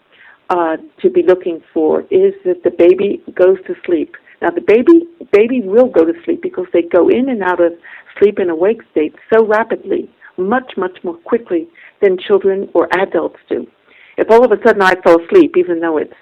uh, 0.50 0.76
to 1.00 1.10
be 1.10 1.22
looking 1.22 1.62
for 1.72 2.00
is 2.10 2.34
that 2.44 2.62
the 2.64 2.70
baby 2.70 3.22
goes 3.34 3.58
to 3.66 3.74
sleep. 3.86 4.16
Now, 4.40 4.50
the 4.50 4.60
baby 4.60 5.06
baby 5.32 5.60
will 5.62 5.88
go 5.88 6.04
to 6.04 6.12
sleep 6.24 6.42
because 6.42 6.66
they 6.72 6.82
go 6.82 7.08
in 7.08 7.28
and 7.28 7.42
out 7.42 7.60
of 7.62 7.72
sleep 8.18 8.38
and 8.38 8.50
awake 8.50 8.80
state 8.90 9.14
so 9.32 9.46
rapidly, 9.46 10.10
much, 10.36 10.72
much 10.76 10.98
more 11.04 11.16
quickly 11.16 11.68
than 12.02 12.18
children 12.18 12.68
or 12.74 12.88
adults 12.98 13.38
do. 13.48 13.66
If 14.16 14.30
all 14.30 14.44
of 14.44 14.52
a 14.52 14.62
sudden 14.64 14.82
I 14.82 14.94
fell 14.96 15.20
asleep, 15.20 15.56
even 15.56 15.80
though 15.80 15.98
it's 15.98 16.14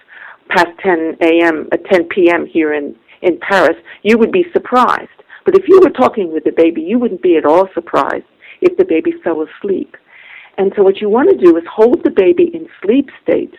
past 0.48 0.70
10 0.82 1.16
a.m., 1.20 1.68
uh, 1.72 1.76
10 1.90 2.08
p.m. 2.08 2.46
here 2.46 2.72
in, 2.74 2.94
in 3.22 3.38
Paris, 3.40 3.76
you 4.02 4.18
would 4.18 4.32
be 4.32 4.46
surprised. 4.52 5.08
But 5.44 5.56
if 5.56 5.68
you 5.68 5.80
were 5.80 5.90
talking 5.90 6.32
with 6.32 6.44
the 6.44 6.52
baby, 6.52 6.82
you 6.82 6.98
wouldn't 6.98 7.22
be 7.22 7.36
at 7.36 7.44
all 7.44 7.68
surprised 7.74 8.24
if 8.60 8.76
the 8.76 8.84
baby 8.84 9.12
fell 9.24 9.42
asleep. 9.42 9.96
And 10.58 10.72
so 10.76 10.82
what 10.82 11.00
you 11.00 11.08
want 11.08 11.30
to 11.30 11.36
do 11.36 11.56
is 11.56 11.64
hold 11.72 12.04
the 12.04 12.10
baby 12.10 12.50
in 12.52 12.68
sleep 12.82 13.08
states, 13.22 13.56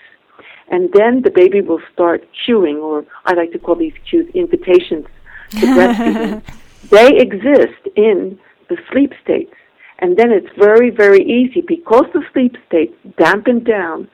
and 0.69 0.89
then 0.93 1.21
the 1.23 1.31
baby 1.31 1.61
will 1.61 1.81
start 1.91 2.23
cueing, 2.45 2.77
or 2.77 3.05
I 3.25 3.33
like 3.33 3.51
to 3.53 3.59
call 3.59 3.75
these 3.75 3.93
cues 4.09 4.29
invitations 4.35 5.07
to 5.51 5.65
breastfeeding. 5.65 6.43
they 6.89 7.17
exist 7.17 7.87
in 7.95 8.39
the 8.69 8.77
sleep 8.91 9.13
states. 9.23 9.53
And 10.01 10.17
then 10.17 10.31
it's 10.31 10.49
very, 10.57 10.89
very 10.89 11.23
easy 11.23 11.61
because 11.61 12.05
the 12.13 12.23
sleep 12.33 12.55
states 12.67 12.93
dampen 13.17 13.63
down 13.63 14.09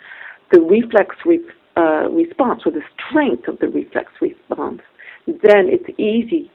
the 0.51 0.59
reflex 0.59 1.15
re- 1.25 1.39
uh, 1.77 2.09
response 2.09 2.63
or 2.65 2.71
the 2.71 2.83
strength 2.95 3.47
of 3.47 3.57
the 3.59 3.67
reflex 3.67 4.11
response, 4.21 4.81
then 5.25 5.69
it's 5.69 5.89
easy 5.97 6.51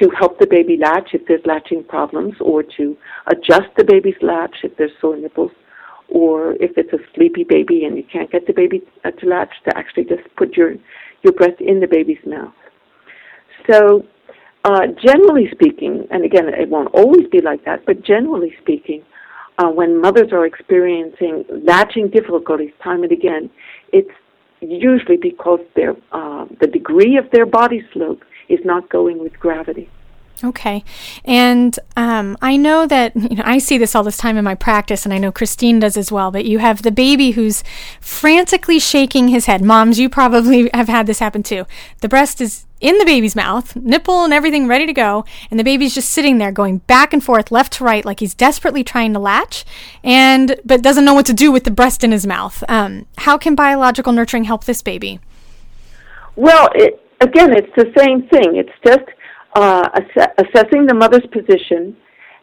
to 0.00 0.10
help 0.18 0.38
the 0.38 0.46
baby 0.46 0.76
latch 0.76 1.10
if 1.14 1.22
there's 1.26 1.44
latching 1.46 1.84
problems 1.84 2.34
or 2.40 2.62
to 2.62 2.96
adjust 3.28 3.68
the 3.76 3.84
baby's 3.84 4.20
latch 4.20 4.56
if 4.62 4.76
there's 4.76 4.90
sore 5.00 5.16
nipples 5.16 5.52
or 6.08 6.52
if 6.54 6.72
it's 6.76 6.92
a 6.92 6.98
sleepy 7.14 7.44
baby 7.44 7.84
and 7.84 7.96
you 7.96 8.04
can't 8.12 8.30
get 8.30 8.46
the 8.46 8.52
baby 8.52 8.82
uh, 9.04 9.10
to 9.12 9.26
latch 9.26 9.52
to 9.64 9.76
actually 9.76 10.04
just 10.04 10.22
put 10.36 10.56
your 10.56 10.74
your 11.22 11.32
breast 11.32 11.60
in 11.60 11.80
the 11.80 11.86
baby's 11.86 12.24
mouth. 12.26 12.52
So 13.70 14.06
uh, 14.66 14.86
generally 15.10 15.48
speaking, 15.52 15.94
and 16.10 16.24
again, 16.24 16.46
it 16.62 16.68
won't 16.68 16.92
always 16.92 17.26
be 17.28 17.40
like 17.40 17.64
that, 17.64 17.86
but 17.86 18.02
generally 18.02 18.52
speaking, 18.62 19.00
uh, 19.58 19.68
when 19.68 20.00
mothers 20.00 20.32
are 20.32 20.44
experiencing 20.44 21.44
latching 21.70 22.08
difficulties 22.08 22.72
time 22.82 23.02
and 23.04 23.12
again, 23.12 23.48
it's 23.92 24.10
usually 24.60 25.18
because 25.30 25.60
their 25.76 25.94
uh, 26.10 26.46
the 26.60 26.66
degree 26.66 27.16
of 27.16 27.30
their 27.30 27.46
body 27.46 27.80
slope 27.92 28.22
is 28.48 28.60
not 28.64 28.88
going 28.88 29.18
with 29.18 29.38
gravity. 29.38 29.88
Okay. 30.44 30.84
And 31.24 31.78
um, 31.96 32.36
I 32.42 32.58
know 32.58 32.86
that, 32.86 33.16
you 33.16 33.36
know, 33.36 33.42
I 33.46 33.56
see 33.56 33.78
this 33.78 33.94
all 33.94 34.02
this 34.02 34.18
time 34.18 34.36
in 34.36 34.44
my 34.44 34.54
practice, 34.54 35.06
and 35.06 35.14
I 35.14 35.18
know 35.18 35.32
Christine 35.32 35.78
does 35.80 35.96
as 35.96 36.12
well, 36.12 36.30
but 36.30 36.44
you 36.44 36.58
have 36.58 36.82
the 36.82 36.90
baby 36.90 37.30
who's 37.30 37.64
frantically 38.00 38.78
shaking 38.78 39.28
his 39.28 39.46
head. 39.46 39.62
Moms, 39.64 39.98
you 39.98 40.10
probably 40.10 40.70
have 40.74 40.88
had 40.88 41.06
this 41.06 41.20
happen 41.20 41.42
too. 41.42 41.64
The 42.02 42.08
breast 42.08 42.42
is 42.42 42.65
in 42.80 42.98
the 42.98 43.04
baby's 43.04 43.34
mouth, 43.34 43.74
nipple 43.76 44.24
and 44.24 44.32
everything 44.32 44.66
ready 44.66 44.86
to 44.86 44.92
go, 44.92 45.24
and 45.50 45.58
the 45.58 45.64
baby's 45.64 45.94
just 45.94 46.10
sitting 46.10 46.38
there 46.38 46.52
going 46.52 46.78
back 46.78 47.12
and 47.12 47.24
forth, 47.24 47.50
left 47.50 47.74
to 47.74 47.84
right, 47.84 48.04
like 48.04 48.20
he's 48.20 48.34
desperately 48.34 48.84
trying 48.84 49.12
to 49.14 49.18
latch, 49.18 49.64
and 50.04 50.60
but 50.64 50.82
doesn't 50.82 51.04
know 51.04 51.14
what 51.14 51.26
to 51.26 51.34
do 51.34 51.50
with 51.50 51.64
the 51.64 51.70
breast 51.70 52.04
in 52.04 52.12
his 52.12 52.26
mouth. 52.26 52.62
Um, 52.68 53.06
how 53.18 53.38
can 53.38 53.54
biological 53.54 54.12
nurturing 54.12 54.44
help 54.44 54.64
this 54.64 54.82
baby? 54.82 55.20
Well, 56.36 56.68
it, 56.74 57.00
again, 57.20 57.52
it's 57.52 57.74
the 57.76 57.92
same 57.96 58.28
thing. 58.28 58.56
It's 58.56 58.72
just 58.84 59.08
uh, 59.54 59.88
ass- 59.94 60.32
assessing 60.38 60.86
the 60.86 60.94
mother's 60.94 61.26
position 61.32 61.96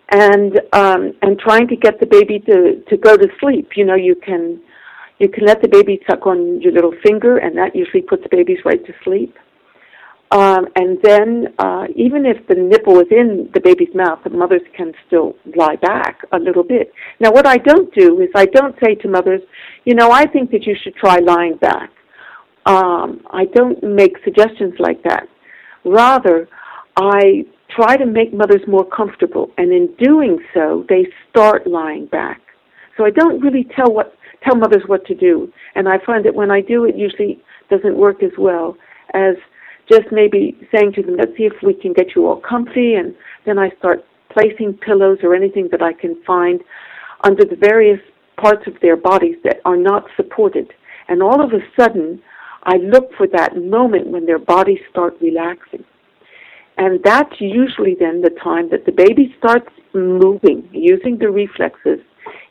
and 0.10 0.60
um, 0.74 1.14
and 1.22 1.40
trying 1.40 1.68
to 1.68 1.76
get 1.76 2.00
the 2.00 2.06
baby 2.06 2.40
to, 2.40 2.84
to 2.90 2.98
go 2.98 3.16
to 3.16 3.28
sleep. 3.40 3.72
You 3.76 3.86
know, 3.86 3.96
you 3.96 4.16
can 4.16 4.60
you 5.20 5.30
can 5.30 5.46
let 5.46 5.62
the 5.62 5.68
baby 5.68 6.02
suck 6.10 6.26
on 6.26 6.60
your 6.62 6.74
little 6.74 6.94
finger, 7.04 7.38
and 7.38 7.58
that 7.58 7.76
usually 7.76 8.02
puts 8.02 8.24
babies 8.32 8.60
right 8.66 8.84
to 8.86 8.94
sleep. 9.04 9.38
Um, 10.34 10.66
and 10.76 10.98
then, 11.04 11.54
uh, 11.60 11.86
even 11.96 12.26
if 12.26 12.48
the 12.48 12.56
nipple 12.56 13.00
is 13.00 13.08
in 13.12 13.52
the 13.54 13.60
baby's 13.60 13.94
mouth, 13.94 14.18
the 14.24 14.32
mothers 14.32 14.64
can 14.76 14.92
still 15.06 15.36
lie 15.56 15.76
back 15.76 16.22
a 16.32 16.40
little 16.40 16.64
bit. 16.64 16.92
Now, 17.20 17.32
what 17.32 17.46
I 17.46 17.58
don't 17.58 17.94
do 17.94 18.20
is 18.20 18.30
I 18.34 18.48
don't 18.48 18.76
say 18.84 18.96
to 18.96 19.08
mothers, 19.08 19.42
you 19.86 19.94
know, 19.94 20.10
I 20.10 20.26
think 20.26 20.50
that 20.50 20.66
you 20.66 20.76
should 20.82 20.96
try 20.96 21.20
lying 21.20 21.58
back. 21.58 21.92
Um, 22.66 23.22
I 23.30 23.46
don't 23.54 23.84
make 23.84 24.14
suggestions 24.24 24.74
like 24.80 25.04
that. 25.04 25.28
Rather, 25.86 26.50
I 26.98 27.46
try 27.70 27.96
to 27.96 28.08
make 28.08 28.34
mothers 28.34 28.62
more 28.68 28.86
comfortable, 28.90 29.52
and 29.60 29.72
in 29.72 29.94
doing 30.00 30.40
so, 30.56 30.84
they 30.90 31.06
start 31.30 31.68
lying 31.68 32.08
back. 32.08 32.42
So 32.98 33.06
I 33.06 33.12
don't 33.12 33.40
really 33.40 33.68
tell 33.76 33.94
what 33.94 34.16
tell 34.44 34.56
mothers 34.56 34.84
what 34.88 35.06
to 35.06 35.14
do, 35.14 35.54
and 35.76 35.88
I 35.88 36.00
find 36.04 36.26
that 36.26 36.34
when 36.34 36.50
I 36.50 36.62
do, 36.62 36.86
it 36.86 36.96
usually 36.98 37.40
doesn't 37.70 37.96
work 37.96 38.24
as 38.24 38.32
well 38.38 38.76
as 39.14 39.36
just 39.92 40.12
maybe 40.12 40.58
saying 40.74 40.94
to 40.94 41.04
them, 41.04 41.18
"Let's 41.18 41.36
see 41.38 41.46
if 41.46 41.62
we 41.62 41.74
can 41.74 41.94
get 41.94 42.16
you 42.16 42.28
all 42.28 42.38
comfy," 42.38 42.96
and 42.96 43.16
then 43.46 43.58
I 43.60 43.70
start 43.72 44.04
placing 44.30 44.74
pillows 44.78 45.20
or 45.24 45.36
anything 45.36 45.68
that 45.70 45.82
I 45.82 45.94
can 45.94 46.16
find 46.24 46.64
under 47.24 47.46
the 47.46 47.56
various 47.56 48.00
parts 48.38 48.66
of 48.68 48.80
their 48.82 48.96
bodies 48.96 49.38
that 49.44 49.62
are 49.66 49.78
not 49.78 50.08
supported. 50.16 50.74
And 51.08 51.22
all 51.22 51.42
of 51.42 51.54
a 51.54 51.64
sudden, 51.80 52.22
I 52.64 52.78
look 52.78 53.14
for 53.16 53.28
that 53.28 53.58
moment 53.58 54.08
when 54.08 54.26
their 54.26 54.40
bodies 54.40 54.80
start 54.90 55.16
relaxing. 55.22 55.84
And 56.78 57.04
that's 57.04 57.40
usually 57.40 57.96
then 58.00 58.22
the 58.22 58.32
time 58.44 58.70
that 58.70 58.86
the 58.86 58.92
baby 58.92 59.36
starts 59.38 59.70
moving, 59.94 60.68
using 60.72 61.18
the 61.18 61.30
reflexes 61.30 62.00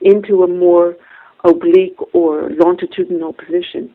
into 0.01 0.45
a 0.45 0.47
more 0.47 0.97
oblique 1.45 1.99
or 2.13 2.51
longitudinal 2.51 3.33
position. 3.33 3.93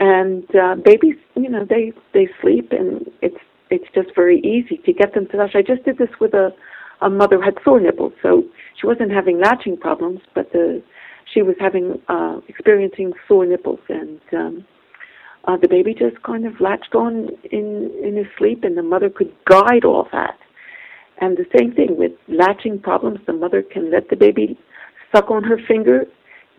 And 0.00 0.44
uh, 0.56 0.76
babies, 0.82 1.16
you 1.36 1.50
know, 1.50 1.66
they 1.68 1.92
they 2.14 2.28
sleep, 2.40 2.72
and 2.72 3.06
it's 3.20 3.36
it's 3.70 3.84
just 3.94 4.08
very 4.14 4.40
easy 4.40 4.80
to 4.84 4.92
get 4.92 5.14
them 5.14 5.28
to 5.28 5.36
latch. 5.36 5.54
I 5.54 5.62
just 5.62 5.84
did 5.84 5.98
this 5.98 6.08
with 6.20 6.32
a 6.34 6.50
a 7.02 7.10
mother 7.10 7.36
who 7.36 7.42
had 7.42 7.54
sore 7.64 7.80
nipples, 7.80 8.14
so 8.22 8.42
she 8.78 8.86
wasn't 8.86 9.12
having 9.12 9.38
latching 9.38 9.76
problems, 9.76 10.20
but 10.34 10.50
the 10.52 10.82
she 11.32 11.42
was 11.42 11.54
having 11.60 12.00
uh, 12.08 12.40
experiencing 12.48 13.12
sore 13.28 13.46
nipples, 13.46 13.80
and 13.88 14.20
um, 14.32 14.64
uh, 15.44 15.56
the 15.56 15.68
baby 15.68 15.94
just 15.94 16.22
kind 16.22 16.46
of 16.46 16.60
latched 16.60 16.94
on 16.94 17.28
in 17.52 17.90
in 18.02 18.16
his 18.16 18.26
sleep, 18.38 18.64
and 18.64 18.76
the 18.76 18.82
mother 18.82 19.10
could 19.10 19.32
guide 19.44 19.84
all 19.84 20.08
that. 20.12 20.38
And 21.20 21.36
the 21.36 21.46
same 21.56 21.74
thing 21.74 21.98
with 21.98 22.12
latching 22.28 22.78
problems, 22.78 23.20
the 23.26 23.34
mother 23.34 23.62
can 23.62 23.90
let 23.90 24.08
the 24.08 24.16
baby 24.16 24.58
suck 25.14 25.30
on 25.30 25.44
her 25.44 25.58
finger. 25.68 26.06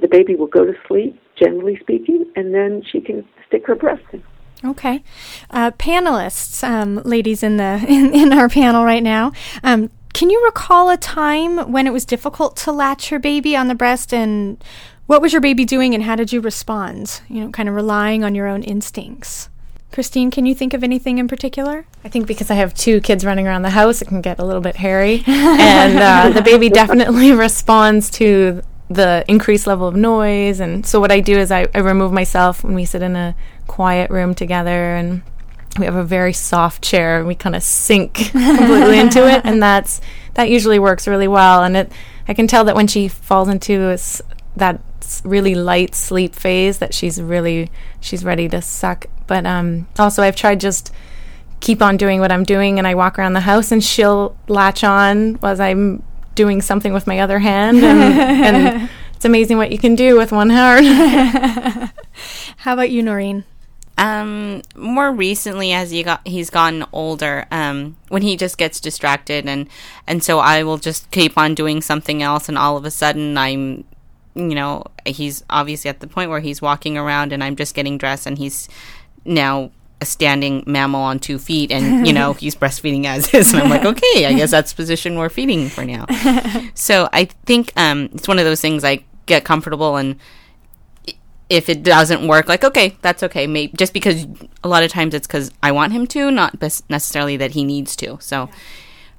The 0.02 0.08
baby 0.08 0.36
will 0.36 0.48
go 0.48 0.66
to 0.66 0.74
sleep, 0.88 1.20
generally 1.40 1.78
speaking, 1.80 2.26
and 2.36 2.54
then 2.54 2.84
she 2.92 3.00
can 3.00 3.24
stick 3.48 3.66
her 3.68 3.76
breast 3.76 4.04
in. 4.12 4.24
Okay, 4.64 5.04
uh, 5.50 5.72
panelists, 5.72 6.64
um, 6.64 7.02
ladies 7.04 7.42
in 7.42 7.58
the 7.58 7.84
in, 7.88 8.14
in, 8.14 8.34
our 8.34 8.48
panel 8.48 8.84
right 8.84 9.02
now, 9.02 9.32
um, 9.64 9.90
can 10.14 10.30
you 10.30 10.44
recall 10.46 10.90
a 10.90 10.98
time 10.98 11.72
when 11.72 11.88
it 11.88 11.94
was 11.94 12.06
difficult 12.06 12.58
to 12.58 12.72
latch 12.72 13.10
your 13.10 13.20
baby 13.20 13.56
on 13.56 13.70
the 13.70 13.76
breast 13.76 14.14
and 14.14 14.64
what 15.08 15.22
was 15.22 15.34
your 15.34 15.42
baby 15.42 15.66
doing 15.66 15.96
and 15.96 16.04
how 16.04 16.16
did 16.16 16.32
you 16.32 16.42
respond? 16.42 17.22
You 17.28 17.42
know, 17.46 17.52
kind 17.52 17.68
of 17.68 17.76
relying 17.76 18.24
on 18.24 18.36
your 18.36 18.48
own 18.48 18.64
instincts. 18.64 19.50
Christine, 19.92 20.32
can 20.32 20.46
you 20.46 20.56
think 20.56 20.74
of 20.74 20.86
anything 20.86 21.18
in 21.18 21.28
particular? 21.28 21.86
I 22.06 22.10
think 22.10 22.26
because 22.26 22.50
I 22.50 22.56
have 22.56 22.74
two 22.74 23.02
kids 23.02 23.26
running 23.26 23.46
around 23.46 23.64
the 23.64 23.72
house, 23.72 24.02
it 24.02 24.08
can 24.08 24.22
get 24.22 24.40
a 24.40 24.46
little 24.46 24.62
bit 24.62 24.78
hairy. 24.78 25.24
and 25.28 26.00
uh, 26.00 26.30
the 26.30 26.42
baby 26.42 26.70
definitely 26.70 27.32
responds 27.34 28.10
to 28.12 28.62
the 28.93 29.23
increased 29.27 29.67
level 29.67 29.88
of 29.88 29.95
noise. 29.95 30.60
And 30.60 30.86
so, 30.86 30.99
what 30.99 31.12
I 31.12 31.19
do 31.19 31.38
is 31.38 31.51
I, 31.51 31.67
I 31.73 31.80
remove 31.80 32.12
myself 32.12 32.63
when 32.63 32.73
we 32.73 32.86
sit 32.86 33.01
in 33.01 33.15
a 33.15 33.36
quiet 33.67 34.12
room 34.12 34.36
together 34.36 34.95
and 34.95 35.21
we 35.80 35.86
have 35.86 35.95
a 35.95 36.04
very 36.04 36.34
soft 36.34 36.84
chair 36.84 37.19
and 37.19 37.27
we 37.27 37.36
kind 37.36 37.56
of 37.56 37.63
sink 37.63 38.13
completely 38.32 38.99
into 38.99 39.27
it. 39.27 39.41
And 39.45 39.62
that's 39.62 40.01
that 40.34 40.49
usually 40.49 40.80
works 40.80 41.08
really 41.08 41.27
well. 41.27 41.63
And 41.63 41.77
it 41.77 41.91
i 42.27 42.34
can 42.34 42.47
tell 42.47 42.63
that 42.65 42.75
when 42.75 42.88
she 42.88 43.08
falls 43.08 43.49
into 43.49 43.97
that 44.56 44.82
really 45.23 45.56
light 45.56 45.95
sleep 45.95 46.36
phase 46.36 46.77
that 46.77 46.93
she's 46.93 47.21
really 47.21 47.71
she's 47.99 48.23
ready 48.23 48.47
to 48.49 48.62
suck. 48.62 49.06
But 49.27 49.45
um, 49.45 49.88
also 49.97 50.21
i've 50.23 50.36
tried 50.36 50.60
just 50.60 50.93
keep 51.62 51.82
on 51.82 51.95
doing 51.95 52.19
what 52.19 52.32
i'm 52.32 52.43
doing 52.43 52.80
and 52.80 52.88
i 52.88 52.95
walk 52.95 53.17
around 53.17 53.34
the 53.34 53.39
house 53.39 53.71
and 53.71 53.84
she'll 53.84 54.36
latch 54.47 54.84
on 54.84 55.38
as 55.43 55.60
i'm 55.60 56.04
doing 56.36 56.62
something 56.62 56.94
with 56.94 57.08
my 57.08 57.20
other 57.20 57.39
hand 57.39 57.78
and, 57.78 58.00
and 58.56 58.89
it's 59.15 59.26
amazing 59.26 59.58
what 59.58 59.72
you 59.72 59.78
can 59.78 59.96
do 59.96 60.17
with 60.17 60.32
one 60.32 60.50
hand. 60.50 61.91
How 62.58 62.74
about 62.74 62.89
you 62.89 63.04
noreen? 63.04 63.44
Um, 63.98 64.63
more 64.76 65.12
recently, 65.12 65.74
as 65.74 65.91
he 65.91 66.02
got 66.02 66.28
he's 66.28 66.50
gotten 66.50 66.84
older, 66.91 67.46
um, 67.52 67.98
when 68.08 68.24
he 68.24 68.36
just 68.36 68.58
gets 68.58 68.80
distracted, 68.80 69.48
and 69.48 69.70
and 70.08 70.24
so 70.24 70.39
I 70.39 70.63
will 70.63 70.78
just 70.78 71.12
keep 71.12 71.38
on 71.38 71.54
doing 71.54 71.82
something 71.82 72.24
else, 72.24 72.50
and 72.50 72.58
all 72.58 72.78
of 72.78 72.84
a 72.84 72.89
sudden 72.89 73.38
I'm, 73.38 73.84
you 74.34 74.56
know, 74.56 74.86
he's 75.06 75.44
obviously 75.52 75.89
at 75.89 76.00
the 76.00 76.08
point 76.08 76.32
where 76.32 76.39
he's 76.39 76.60
walking 76.60 76.98
around, 76.98 77.32
and 77.32 77.44
I'm 77.44 77.56
just 77.56 77.76
getting 77.76 78.00
dressed, 78.00 78.26
and 78.26 78.39
he's 78.39 78.67
now 79.24 79.70
a 80.02 80.06
standing 80.06 80.64
mammal 80.66 81.02
on 81.02 81.20
two 81.20 81.38
feet, 81.40 81.72
and 81.72 82.06
you 82.08 82.14
know 82.14 82.34
he's 82.34 82.56
breastfeeding 82.56 83.06
as 83.06 83.34
is, 83.34 83.54
and 83.54 83.64
I'm 83.64 83.70
like, 83.70 83.86
okay, 83.86 84.26
I 84.26 84.34
guess 84.34 84.52
that's 84.52 84.74
position 84.74 85.18
we're 85.18 85.30
feeding 85.30 85.70
for 85.70 85.86
now. 85.86 86.06
so 86.74 87.08
I 87.14 87.26
think 87.46 87.72
um, 87.78 88.10
it's 88.14 88.28
one 88.28 88.40
of 88.40 88.46
those 88.46 88.62
things 88.62 88.84
I 88.84 89.04
get 89.28 89.46
comfortable 89.46 89.96
and 89.98 90.18
if 91.48 91.68
it 91.68 91.84
doesn't 91.84 92.28
work, 92.28 92.48
like 92.48 92.64
okay, 92.64 92.98
that's 93.02 93.24
okay. 93.24 93.46
Maybe 93.46 93.74
just 93.76 93.94
because 93.94 94.26
a 94.64 94.70
lot 94.70 94.84
of 94.84 94.92
times 94.92 95.14
it's 95.14 95.28
because 95.28 95.52
I 95.62 95.74
want 95.74 95.92
him 95.92 96.08
to, 96.08 96.32
not 96.32 96.62
necessarily 96.90 97.36
that 97.38 97.52
he 97.52 97.66
needs 97.66 97.96
to. 97.98 98.18
So, 98.22 98.50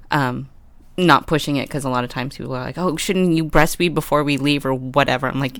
um, 0.09 0.49
not 0.97 1.27
pushing 1.27 1.57
it 1.57 1.67
because 1.67 1.85
a 1.85 1.89
lot 1.89 2.03
of 2.03 2.09
times 2.09 2.35
people 2.35 2.55
are 2.55 2.63
like, 2.63 2.79
"Oh, 2.79 2.97
shouldn't 2.97 3.35
you 3.35 3.45
breastfeed 3.45 3.93
before 3.93 4.23
we 4.23 4.37
leave 4.37 4.65
or 4.65 4.73
whatever?" 4.73 5.27
I'm 5.27 5.39
like, 5.39 5.59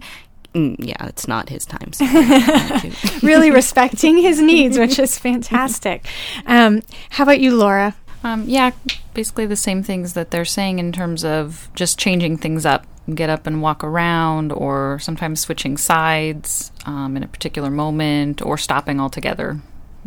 mm, 0.53 0.75
"Yeah, 0.79 1.05
it's 1.07 1.27
not 1.27 1.49
his 1.49 1.65
time." 1.65 1.93
So 1.93 2.05
really 3.25 3.51
respecting 3.51 4.17
his 4.17 4.41
needs, 4.41 4.77
which 4.77 4.99
is 4.99 5.17
fantastic. 5.17 6.05
Um, 6.45 6.81
how 7.11 7.23
about 7.23 7.39
you, 7.39 7.55
Laura? 7.55 7.95
Um, 8.23 8.45
yeah, 8.47 8.71
basically 9.13 9.45
the 9.45 9.55
same 9.55 9.83
things 9.83 10.13
that 10.13 10.31
they're 10.31 10.45
saying 10.45 10.79
in 10.79 10.91
terms 10.91 11.25
of 11.25 11.69
just 11.75 11.99
changing 11.99 12.37
things 12.37 12.65
up 12.65 12.85
get 13.13 13.29
up 13.29 13.45
and 13.45 13.61
walk 13.61 13.83
around, 13.83 14.51
or 14.51 14.99
sometimes 14.99 15.41
switching 15.41 15.77
sides 15.77 16.71
um, 16.85 17.17
in 17.17 17.23
a 17.23 17.27
particular 17.27 17.69
moment, 17.69 18.41
or 18.41 18.57
stopping 18.57 18.99
altogether. 18.99 19.59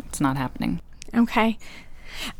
It's 0.07 0.21
not 0.21 0.37
happening. 0.37 0.81
Okay. 1.13 1.57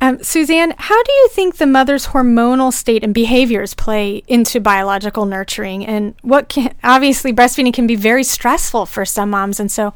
Um, 0.02 0.22
Suzanne, 0.24 0.74
how 0.78 1.02
do 1.02 1.12
you 1.12 1.30
think 1.30 1.58
the 1.58 1.66
mother's 1.66 2.08
hormonal 2.08 2.72
state 2.74 3.04
and 3.04 3.14
behaviors 3.14 3.74
play 3.74 4.24
into 4.28 4.60
biological 4.60 5.26
nurturing? 5.26 5.86
And 5.86 6.16
what 6.22 6.50
can, 6.50 6.76
obviously, 6.84 7.34
breastfeeding 7.34 7.74
can 7.74 7.88
be 7.88 7.96
very 7.96 8.24
stressful 8.24 8.86
for 8.86 9.06
some 9.06 9.30
moms. 9.30 9.60
And 9.60 9.72
so, 9.72 9.94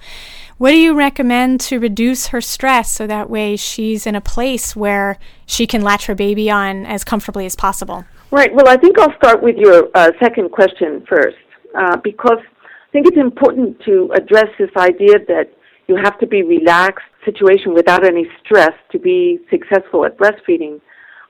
what 0.57 0.71
do 0.71 0.77
you 0.77 0.93
recommend 0.95 1.59
to 1.61 1.79
reduce 1.79 2.27
her 2.27 2.41
stress 2.41 2.91
so 2.91 3.07
that 3.07 3.29
way 3.29 3.55
she's 3.55 4.05
in 4.05 4.15
a 4.15 4.21
place 4.21 4.75
where 4.75 5.17
she 5.45 5.65
can 5.65 5.81
latch 5.81 6.05
her 6.05 6.15
baby 6.15 6.51
on 6.51 6.85
as 6.85 7.03
comfortably 7.03 7.45
as 7.45 7.55
possible? 7.55 8.05
Right. 8.29 8.53
Well, 8.53 8.67
I 8.67 8.77
think 8.77 8.99
I'll 8.99 9.15
start 9.15 9.41
with 9.41 9.57
your 9.57 9.89
uh, 9.95 10.11
second 10.19 10.51
question 10.51 11.03
first, 11.09 11.37
uh, 11.75 11.97
because 11.97 12.37
I 12.39 12.91
think 12.91 13.07
it's 13.07 13.17
important 13.17 13.81
to 13.85 14.11
address 14.13 14.47
this 14.59 14.69
idea 14.77 15.17
that 15.27 15.51
you 15.87 15.95
have 15.95 16.19
to 16.19 16.27
be 16.27 16.43
relaxed 16.43 17.05
situation 17.25 17.73
without 17.73 18.05
any 18.05 18.25
stress 18.43 18.73
to 18.91 18.99
be 18.99 19.39
successful 19.49 20.05
at 20.05 20.17
breastfeeding. 20.17 20.79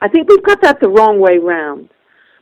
I 0.00 0.08
think 0.08 0.28
we've 0.28 0.42
got 0.42 0.60
that 0.62 0.80
the 0.80 0.88
wrong 0.88 1.20
way 1.20 1.38
round. 1.38 1.88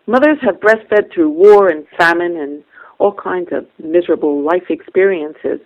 Mothers 0.06 0.38
have 0.42 0.56
breastfed 0.56 1.12
through 1.12 1.30
war 1.30 1.68
and 1.68 1.86
famine 1.98 2.36
and 2.36 2.64
all 2.98 3.14
kinds 3.14 3.48
of 3.52 3.66
miserable 3.78 4.42
life 4.42 4.64
experiences. 4.68 5.60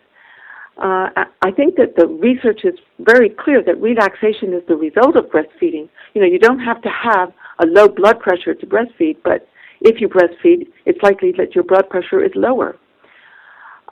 Uh, 0.77 1.09
I 1.43 1.51
think 1.55 1.77
that 1.77 1.95
the 1.97 2.07
research 2.07 2.61
is 2.65 2.75
very 2.99 3.31
clear 3.31 3.63
that 3.63 3.81
relaxation 3.81 4.53
is 4.53 4.63
the 4.67 4.75
result 4.75 5.17
of 5.17 5.27
breastfeeding. 5.27 5.89
You 6.15 6.21
know, 6.21 6.27
you 6.27 6.39
don't 6.39 6.59
have 6.59 6.83
to 6.83 6.89
have 6.89 7.33
a 7.61 7.67
low 7.67 7.89
blood 7.89 8.19
pressure 8.19 8.55
to 8.55 8.67
breastfeed, 8.67 9.19
but 9.23 9.47
if 9.81 10.01
you 10.01 10.09
breastfeed, 10.09 10.67
it's 10.85 11.01
likely 11.03 11.33
that 11.39 11.55
your 11.55 11.65
blood 11.65 11.89
pressure 11.91 12.25
is 12.25 12.33
lower. 12.35 12.77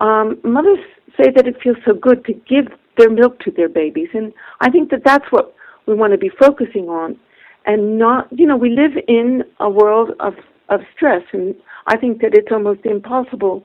Um, 0.00 0.40
mothers 0.42 0.78
say 1.16 1.30
that 1.36 1.46
it 1.46 1.56
feels 1.62 1.76
so 1.86 1.94
good 1.94 2.24
to 2.24 2.32
give 2.32 2.66
their 2.96 3.10
milk 3.10 3.38
to 3.40 3.50
their 3.50 3.68
babies, 3.68 4.08
and 4.14 4.32
I 4.60 4.70
think 4.70 4.90
that 4.90 5.02
that's 5.04 5.24
what 5.30 5.54
we 5.86 5.94
want 5.94 6.12
to 6.12 6.18
be 6.18 6.30
focusing 6.38 6.88
on, 6.88 7.18
and 7.66 7.98
not, 7.98 8.28
you 8.30 8.46
know, 8.46 8.56
we 8.56 8.70
live 8.70 8.92
in 9.08 9.42
a 9.60 9.70
world 9.70 10.10
of 10.20 10.34
of 10.68 10.80
stress, 10.94 11.22
and 11.32 11.54
I 11.86 11.96
think 11.96 12.20
that 12.22 12.34
it's 12.34 12.50
almost 12.50 12.86
impossible, 12.86 13.64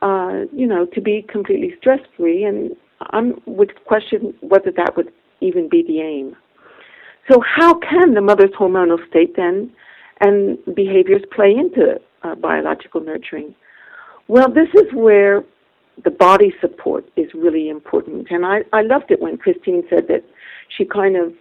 uh, 0.00 0.44
you 0.52 0.66
know, 0.66 0.86
to 0.86 1.00
be 1.00 1.26
completely 1.28 1.74
stress 1.78 2.00
free, 2.16 2.44
and 2.44 2.70
I 3.00 3.32
would 3.46 3.84
question 3.84 4.34
whether 4.40 4.70
that 4.76 4.96
would 4.96 5.12
even 5.40 5.68
be 5.68 5.82
the 5.86 6.00
aim. 6.00 6.36
So, 7.30 7.40
how 7.40 7.74
can 7.74 8.14
the 8.14 8.20
mother's 8.20 8.50
hormonal 8.58 8.98
state 9.08 9.36
then 9.36 9.72
and 10.20 10.58
behaviors 10.74 11.22
play 11.34 11.52
into 11.52 12.00
uh, 12.22 12.34
biological 12.34 13.00
nurturing? 13.00 13.54
Well, 14.28 14.48
this 14.52 14.68
is 14.74 14.92
where 14.94 15.44
the 16.04 16.10
body 16.10 16.52
support 16.60 17.04
is 17.16 17.28
really 17.34 17.68
important. 17.68 18.28
And 18.30 18.44
I, 18.46 18.60
I 18.72 18.82
loved 18.82 19.10
it 19.10 19.20
when 19.20 19.36
Christine 19.36 19.82
said 19.90 20.08
that 20.08 20.24
she 20.76 20.84
kind 20.84 21.16
of, 21.16 21.32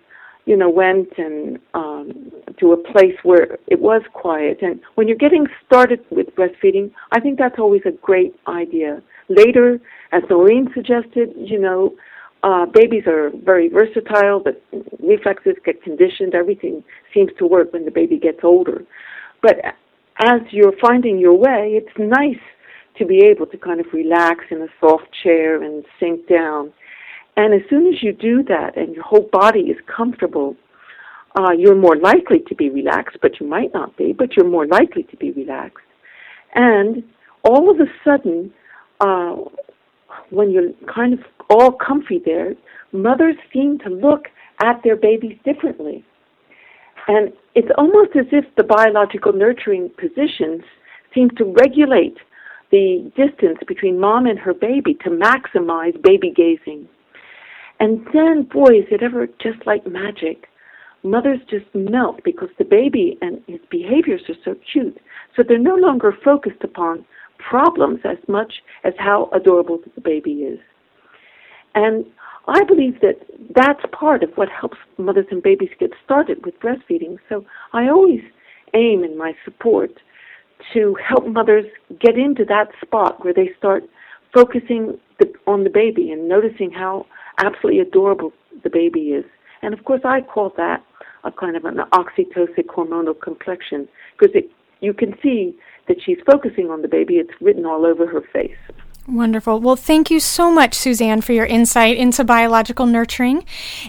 you 0.45 0.57
know, 0.57 0.69
went 0.69 1.09
and 1.17 1.59
um, 1.73 2.31
to 2.59 2.73
a 2.73 2.77
place 2.77 3.15
where 3.23 3.57
it 3.67 3.79
was 3.79 4.01
quiet. 4.13 4.61
And 4.61 4.79
when 4.95 5.07
you're 5.07 5.17
getting 5.17 5.47
started 5.65 5.99
with 6.09 6.27
breastfeeding, 6.35 6.91
I 7.11 7.19
think 7.19 7.37
that's 7.37 7.59
always 7.59 7.81
a 7.85 7.91
great 7.91 8.35
idea. 8.47 9.01
Later, 9.29 9.79
as 10.11 10.23
Noreen 10.29 10.69
suggested, 10.73 11.29
you 11.37 11.59
know, 11.59 11.95
uh, 12.41 12.65
babies 12.73 13.03
are 13.05 13.31
very 13.43 13.67
versatile. 13.67 14.41
The 14.41 14.57
reflexes 14.99 15.55
get 15.65 15.83
conditioned. 15.83 16.33
Everything 16.33 16.83
seems 17.13 17.31
to 17.37 17.45
work 17.45 17.73
when 17.73 17.85
the 17.85 17.91
baby 17.91 18.17
gets 18.17 18.39
older. 18.43 18.83
But 19.41 19.57
as 20.19 20.41
you're 20.51 20.73
finding 20.81 21.19
your 21.19 21.33
way, 21.33 21.79
it's 21.79 21.97
nice 21.97 22.41
to 22.99 23.05
be 23.05 23.19
able 23.25 23.47
to 23.47 23.57
kind 23.57 23.79
of 23.79 23.87
relax 23.93 24.45
in 24.51 24.61
a 24.61 24.67
soft 24.79 25.07
chair 25.23 25.63
and 25.63 25.85
sink 25.99 26.27
down. 26.27 26.71
And 27.35 27.53
as 27.53 27.61
soon 27.69 27.87
as 27.87 28.03
you 28.03 28.13
do 28.13 28.43
that 28.43 28.77
and 28.77 28.93
your 28.93 29.03
whole 29.03 29.27
body 29.31 29.61
is 29.61 29.77
comfortable, 29.87 30.55
uh, 31.39 31.51
you're 31.51 31.75
more 31.75 31.95
likely 31.95 32.39
to 32.47 32.55
be 32.55 32.69
relaxed, 32.69 33.17
but 33.21 33.39
you 33.39 33.47
might 33.47 33.73
not 33.73 33.95
be, 33.97 34.13
but 34.13 34.35
you're 34.35 34.49
more 34.49 34.67
likely 34.67 35.03
to 35.03 35.17
be 35.17 35.31
relaxed. 35.31 35.85
And 36.53 37.03
all 37.43 37.69
of 37.71 37.79
a 37.79 37.85
sudden, 38.03 38.51
uh, 38.99 39.35
when 40.29 40.51
you're 40.51 40.71
kind 40.93 41.13
of 41.13 41.19
all 41.49 41.71
comfy 41.71 42.21
there, 42.23 42.55
mothers 42.91 43.35
seem 43.53 43.79
to 43.79 43.89
look 43.89 44.25
at 44.61 44.81
their 44.83 44.95
babies 44.95 45.37
differently. 45.45 46.03
And 47.07 47.31
it's 47.55 47.69
almost 47.77 48.11
as 48.15 48.25
if 48.31 48.45
the 48.57 48.63
biological 48.63 49.33
nurturing 49.33 49.89
positions 49.97 50.63
seem 51.13 51.29
to 51.37 51.55
regulate 51.63 52.17
the 52.71 53.11
distance 53.15 53.57
between 53.67 53.99
mom 53.99 54.25
and 54.25 54.39
her 54.39 54.53
baby 54.53 54.93
to 55.03 55.09
maximize 55.09 55.99
baby 56.03 56.31
gazing. 56.35 56.87
And 57.79 58.05
then, 58.13 58.43
boy, 58.43 58.79
is 58.79 58.85
it 58.91 59.01
ever 59.01 59.27
just 59.41 59.65
like 59.65 59.87
magic. 59.87 60.47
Mothers 61.01 61.39
just 61.49 61.73
melt 61.73 62.21
because 62.25 62.49
the 62.57 62.65
baby 62.65 63.17
and 63.21 63.41
his 63.47 63.61
behaviors 63.69 64.21
are 64.27 64.35
so 64.43 64.55
cute. 64.71 64.99
So 65.35 65.43
they're 65.47 65.57
no 65.57 65.75
longer 65.75 66.13
focused 66.23 66.61
upon 66.63 67.05
problems 67.37 68.01
as 68.03 68.17
much 68.27 68.55
as 68.83 68.93
how 68.97 69.29
adorable 69.33 69.79
the 69.95 70.01
baby 70.01 70.43
is. 70.43 70.59
And 71.73 72.05
I 72.47 72.63
believe 72.63 72.99
that 73.01 73.19
that's 73.55 73.83
part 73.91 74.23
of 74.23 74.31
what 74.35 74.49
helps 74.49 74.77
mothers 74.97 75.27
and 75.31 75.41
babies 75.41 75.69
get 75.79 75.91
started 76.03 76.45
with 76.45 76.59
breastfeeding. 76.59 77.17
So 77.29 77.45
I 77.71 77.87
always 77.87 78.21
aim 78.73 79.03
in 79.03 79.17
my 79.17 79.33
support 79.45 79.91
to 80.73 80.95
help 81.07 81.25
mothers 81.27 81.65
get 81.99 82.17
into 82.17 82.45
that 82.45 82.67
spot 82.81 83.23
where 83.23 83.33
they 83.33 83.49
start 83.57 83.83
focusing 84.33 84.97
the, 85.19 85.31
on 85.47 85.63
the 85.63 85.69
baby 85.69 86.11
and 86.11 86.27
noticing 86.27 86.71
how 86.71 87.05
absolutely 87.39 87.79
adorable 87.79 88.31
the 88.63 88.69
baby 88.69 89.09
is. 89.09 89.25
And 89.61 89.73
of 89.73 89.83
course, 89.85 90.01
I 90.03 90.21
call 90.21 90.53
that 90.57 90.83
a 91.23 91.31
kind 91.31 91.55
of 91.55 91.65
an 91.65 91.77
oxytocic 91.91 92.67
hormonal 92.67 93.19
complexion 93.19 93.87
because 94.17 94.35
you 94.81 94.93
can 94.93 95.13
see 95.21 95.55
that 95.87 95.97
she's 96.05 96.17
focusing 96.25 96.69
on 96.69 96.81
the 96.81 96.87
baby. 96.87 97.15
It's 97.15 97.33
written 97.41 97.65
all 97.65 97.85
over 97.85 98.07
her 98.07 98.21
face. 98.31 98.57
Wonderful. 99.11 99.59
Well, 99.59 99.75
thank 99.75 100.11
you 100.11 100.19
so 100.19 100.51
much, 100.51 100.75
Suzanne, 100.75 101.21
for 101.21 101.33
your 101.33 101.45
insight 101.45 101.97
into 101.97 102.23
biological 102.23 102.85
nurturing. 102.85 103.43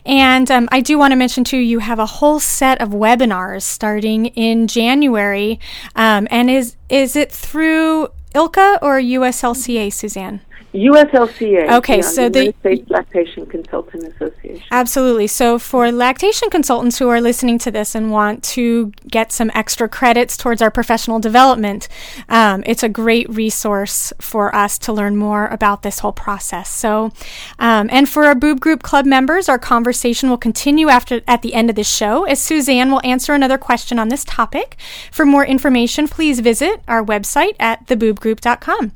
And 0.06 0.50
um, 0.50 0.66
I 0.72 0.80
do 0.80 0.96
want 0.96 1.12
to 1.12 1.16
mention, 1.16 1.44
too, 1.44 1.58
you 1.58 1.80
have 1.80 1.98
a 1.98 2.06
whole 2.06 2.40
set 2.40 2.80
of 2.80 2.88
webinars 2.88 3.62
starting 3.62 4.26
in 4.26 4.66
January. 4.66 5.60
Um, 5.94 6.26
and 6.30 6.48
is, 6.48 6.76
is 6.88 7.16
it 7.16 7.30
through 7.30 8.08
ILCA 8.34 8.78
or 8.80 8.98
USLCA, 8.98 9.92
Suzanne? 9.92 10.40
USLCA. 10.72 11.78
Okay, 11.78 11.96
yeah, 11.96 12.00
so 12.02 12.28
the 12.28 12.38
United 12.38 12.60
States 12.60 12.90
Lactation 12.90 13.46
Consultant 13.46 14.04
Association. 14.04 14.62
Absolutely. 14.70 15.26
So 15.26 15.58
for 15.58 15.90
lactation 15.90 16.48
consultants 16.48 16.98
who 16.98 17.08
are 17.08 17.20
listening 17.20 17.58
to 17.60 17.72
this 17.72 17.96
and 17.96 18.12
want 18.12 18.44
to 18.44 18.92
get 19.08 19.32
some 19.32 19.50
extra 19.52 19.88
credits 19.88 20.36
towards 20.36 20.62
our 20.62 20.70
professional 20.70 21.18
development, 21.18 21.88
um, 22.28 22.62
it's 22.66 22.84
a 22.84 22.88
great 22.88 23.28
resource 23.28 24.12
for 24.20 24.54
us 24.54 24.78
to 24.78 24.92
learn 24.92 25.16
more 25.16 25.48
about 25.48 25.82
this 25.82 25.98
whole 25.98 26.12
process. 26.12 26.70
So, 26.70 27.12
um, 27.58 27.88
and 27.90 28.08
for 28.08 28.24
our 28.24 28.36
Boob 28.36 28.60
Group 28.60 28.84
Club 28.84 29.06
members, 29.06 29.48
our 29.48 29.58
conversation 29.58 30.30
will 30.30 30.38
continue 30.38 30.88
after 30.88 31.20
at 31.26 31.42
the 31.42 31.54
end 31.54 31.70
of 31.70 31.76
this 31.76 31.92
show 31.92 32.24
as 32.24 32.40
Suzanne 32.40 32.92
will 32.92 33.00
answer 33.02 33.34
another 33.34 33.58
question 33.58 33.98
on 33.98 34.08
this 34.08 34.24
topic. 34.24 34.76
For 35.10 35.26
more 35.26 35.44
information, 35.44 36.06
please 36.06 36.38
visit 36.38 36.80
our 36.86 37.04
website 37.04 37.56
at 37.58 37.88
theboobgroup.com. 37.88 38.92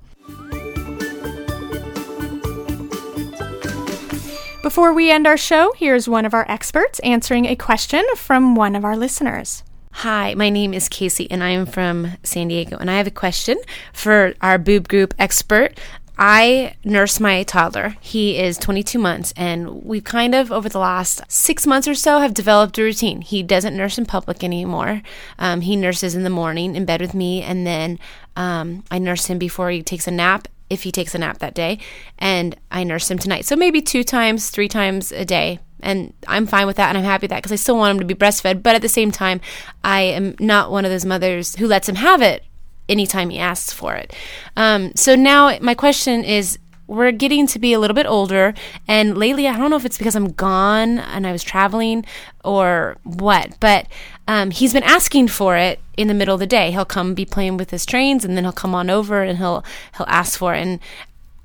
Before 4.65 4.95
we 4.95 5.11
end 5.11 5.27
our 5.27 5.37
show, 5.37 5.75
here's 5.77 6.09
one 6.09 6.25
of 6.25 6.33
our 6.33 6.51
experts 6.51 6.99
answering 7.01 7.45
a 7.45 7.55
question 7.55 8.03
from 8.17 8.55
one 8.55 8.75
of 8.75 8.83
our 8.83 8.97
listeners. 8.97 9.63
Hi, 9.93 10.33
my 10.33 10.49
name 10.49 10.73
is 10.73 10.89
Casey 10.89 11.31
and 11.31 11.45
I 11.45 11.51
am 11.51 11.67
from 11.67 12.13
San 12.23 12.49
Diego 12.49 12.79
and 12.79 12.91
I 12.91 12.97
have 12.97 13.07
a 13.07 13.11
question 13.11 13.59
for 13.93 14.33
our 14.41 14.57
boob 14.57 14.89
group 14.89 15.13
expert. 15.19 15.79
I 16.17 16.77
nurse 16.83 17.21
my 17.21 17.43
toddler. 17.43 17.97
He 18.01 18.39
is 18.39 18.57
22 18.57 18.99
months, 19.01 19.35
and 19.37 19.85
we've 19.85 20.05
kind 20.05 20.33
of, 20.33 20.53
over 20.53 20.69
the 20.69 20.79
last 20.79 21.21
six 21.29 21.67
months 21.67 21.89
or 21.89 21.95
so, 21.97 22.21
have 22.21 22.33
developed 22.33 22.79
a 22.79 22.83
routine. 22.83 23.21
He 23.21 23.43
doesn't 23.43 23.77
nurse 23.77 23.99
in 23.99 24.07
public 24.07 24.45
anymore. 24.45 25.03
Um, 25.41 25.63
he 25.63 25.75
nurses 25.75 26.15
in 26.15 26.23
the 26.23 26.31
morning 26.31 26.77
in 26.77 26.85
bed 26.85 27.01
with 27.01 27.15
me, 27.15 27.43
and 27.43 27.67
then 27.67 27.99
um, 28.37 28.85
I 28.93 29.01
nurse 29.01 29.27
him 29.27 29.39
before 29.39 29.71
he 29.71 29.83
takes 29.83 30.07
a 30.07 30.13
nap 30.13 30.47
if 30.71 30.83
he 30.83 30.93
takes 30.93 31.15
a 31.15 31.19
nap 31.19 31.39
that 31.39 31.55
day, 31.55 31.79
and 32.19 32.57
I 32.71 32.85
nurse 32.85 33.11
him 33.11 33.19
tonight. 33.19 33.45
So 33.45 33.57
maybe 33.57 33.81
two 33.81 34.05
times, 34.05 34.51
three 34.51 34.69
times 34.69 35.13
a 35.13 35.25
day. 35.25 35.61
And 35.81 36.15
I'm 36.27 36.47
fine 36.47 36.67
with 36.67 36.77
that, 36.77 36.89
and 36.89 36.97
I'm 36.97 37.05
happy 37.05 37.25
with 37.25 37.31
that 37.31 37.43
because 37.43 37.53
I 37.53 37.57
still 37.57 37.77
want 37.77 37.93
him 37.93 37.99
to 37.99 38.07
be 38.07 38.15
breastfed. 38.15 38.63
But 38.63 38.75
at 38.75 38.81
the 38.81 38.89
same 38.89 39.13
time, 39.13 39.43
I 39.83 40.01
am 40.01 40.35
not 40.41 40.71
one 40.71 40.87
of 40.87 40.91
those 40.91 41.05
mothers 41.05 41.57
who 41.57 41.67
lets 41.67 41.89
him 41.89 41.97
have 41.97 42.23
it 42.23 42.43
anytime 42.89 43.31
he 43.31 43.39
asks 43.39 43.73
for 43.73 43.95
it. 43.95 44.15
Um, 44.57 44.93
so 44.95 45.15
now 45.15 45.59
my 45.61 45.75
question 45.75 46.25
is 46.25 46.59
we're 46.87 47.13
getting 47.13 47.47
to 47.49 47.59
be 47.59 47.73
a 47.73 47.79
little 47.79 47.95
bit 47.95 48.07
older. 48.07 48.55
And 48.87 49.17
lately 49.17 49.47
i 49.49 49.57
don't 49.57 49.71
know 49.71 49.77
if 49.77 49.85
it's 49.85 49.99
because 49.99 50.17
i'm 50.17 50.33
gone 50.33 50.99
and 50.99 51.27
i 51.27 51.33
was 51.33 51.43
traveling 51.43 52.05
or 52.45 52.97
what 53.03 53.57
but 53.61 53.87
um, 54.27 54.51
he's 54.51 54.73
been 54.73 54.83
asking 54.83 55.29
for 55.29 55.57
it 55.57 55.81
in 55.99 56.09
the 56.09 56.15
middle 56.15 56.33
of 56.35 56.41
the 56.41 56.47
day. 56.47 56.71
He'll 56.71 56.87
come 56.87 57.13
be 57.13 57.27
playing 57.27 57.59
with 57.59 57.71
his 57.71 57.85
trains 57.85 58.25
and 58.25 58.37
then 58.37 58.45
he'll 58.45 58.53
come 58.53 58.75
on 58.75 58.89
over 58.89 59.23
and 59.23 59.39
he'll 59.39 59.65
he'll 59.97 60.07
ask 60.09 60.39
for 60.39 60.55
it. 60.55 60.61
And 60.63 60.81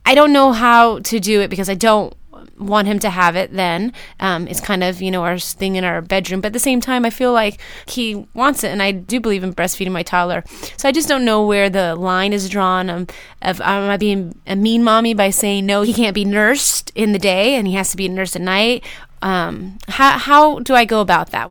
i 0.05 0.15
don't 0.15 0.33
know 0.33 0.53
how 0.53 0.99
to 0.99 1.19
do 1.19 1.41
it 1.41 1.49
because 1.49 1.69
i 1.69 1.75
don't 1.75 2.13
want 2.59 2.87
him 2.87 2.99
to 2.99 3.09
have 3.09 3.35
it 3.35 3.53
then. 3.53 3.93
Um, 4.19 4.47
it's 4.47 4.59
kind 4.59 4.83
of, 4.83 5.01
you 5.01 5.11
know, 5.11 5.23
our 5.23 5.39
thing 5.39 5.75
in 5.75 5.83
our 5.83 6.01
bedroom. 6.01 6.41
But 6.41 6.47
at 6.47 6.53
the 6.53 6.59
same 6.59 6.81
time, 6.81 7.05
I 7.05 7.09
feel 7.09 7.33
like 7.33 7.59
he 7.87 8.27
wants 8.33 8.63
it. 8.63 8.69
And 8.69 8.83
I 8.83 8.91
do 8.91 9.19
believe 9.19 9.43
in 9.43 9.53
breastfeeding 9.53 9.91
my 9.91 10.03
toddler. 10.03 10.43
So 10.77 10.87
I 10.87 10.91
just 10.91 11.07
don't 11.07 11.25
know 11.25 11.45
where 11.45 11.69
the 11.69 11.95
line 11.95 12.33
is 12.33 12.49
drawn. 12.49 12.89
Um, 12.89 13.07
of, 13.41 13.61
am 13.61 13.89
I 13.89 13.97
being 13.97 14.39
a 14.45 14.55
mean 14.55 14.83
mommy 14.83 15.13
by 15.13 15.29
saying, 15.29 15.65
no, 15.65 15.81
he 15.81 15.93
can't 15.93 16.15
be 16.15 16.25
nursed 16.25 16.91
in 16.95 17.13
the 17.13 17.19
day 17.19 17.55
and 17.55 17.67
he 17.67 17.73
has 17.75 17.91
to 17.91 17.97
be 17.97 18.07
nursed 18.07 18.35
at 18.35 18.41
night? 18.41 18.83
Um, 19.21 19.77
how, 19.87 20.17
how 20.17 20.59
do 20.59 20.75
I 20.75 20.85
go 20.85 21.01
about 21.01 21.31
that? 21.31 21.49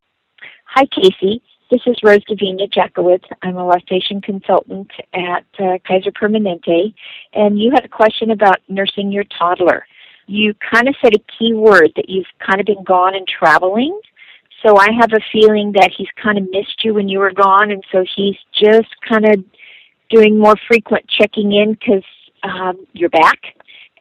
Hi, 0.67 0.87
Casey. 0.87 1.43
This 1.71 1.83
is 1.87 1.97
Rose 2.03 2.25
Davina 2.25 2.73
Jackowitz. 2.73 3.25
I'm 3.43 3.57
a 3.57 3.67
lactation 3.67 4.23
consultant 4.23 4.91
at 5.13 5.45
uh, 5.59 5.77
Kaiser 5.87 6.11
Permanente, 6.11 6.95
and 7.35 7.59
you 7.59 7.71
had 7.71 7.85
a 7.85 7.89
question 7.89 8.31
about 8.31 8.57
nursing 8.69 9.13
your 9.13 9.25
toddler 9.25 9.85
you 10.29 10.55
kind 10.55 10.89
of 10.89 10.95
said 11.03 11.14
a 11.14 11.24
key 11.39 11.55
word 11.55 11.93
that 11.97 12.09
you've 12.09 12.26
kind 12.39 12.61
of 12.61 12.66
been 12.66 12.85
gone 12.85 13.14
and 13.14 13.26
traveling. 13.26 13.99
So 14.62 14.76
I 14.76 14.93
have 14.93 15.12
a 15.12 15.20
feeling 15.33 15.72
that 15.72 15.91
he's 15.97 16.09
kind 16.22 16.37
of 16.37 16.51
missed 16.51 16.85
you 16.85 16.95
when 16.95 17.09
you 17.09 17.18
were 17.18 17.33
gone, 17.33 17.70
and 17.70 17.83
so 17.91 18.05
he's 18.16 18.37
just 18.53 18.89
kind 19.09 19.24
of 19.24 19.43
doing 20.11 20.39
more 20.39 20.57
frequent 20.66 21.09
checking 21.09 21.53
in 21.53 21.72
because 21.72 22.05
um, 22.43 22.87
you're 22.93 23.09
back. 23.09 23.39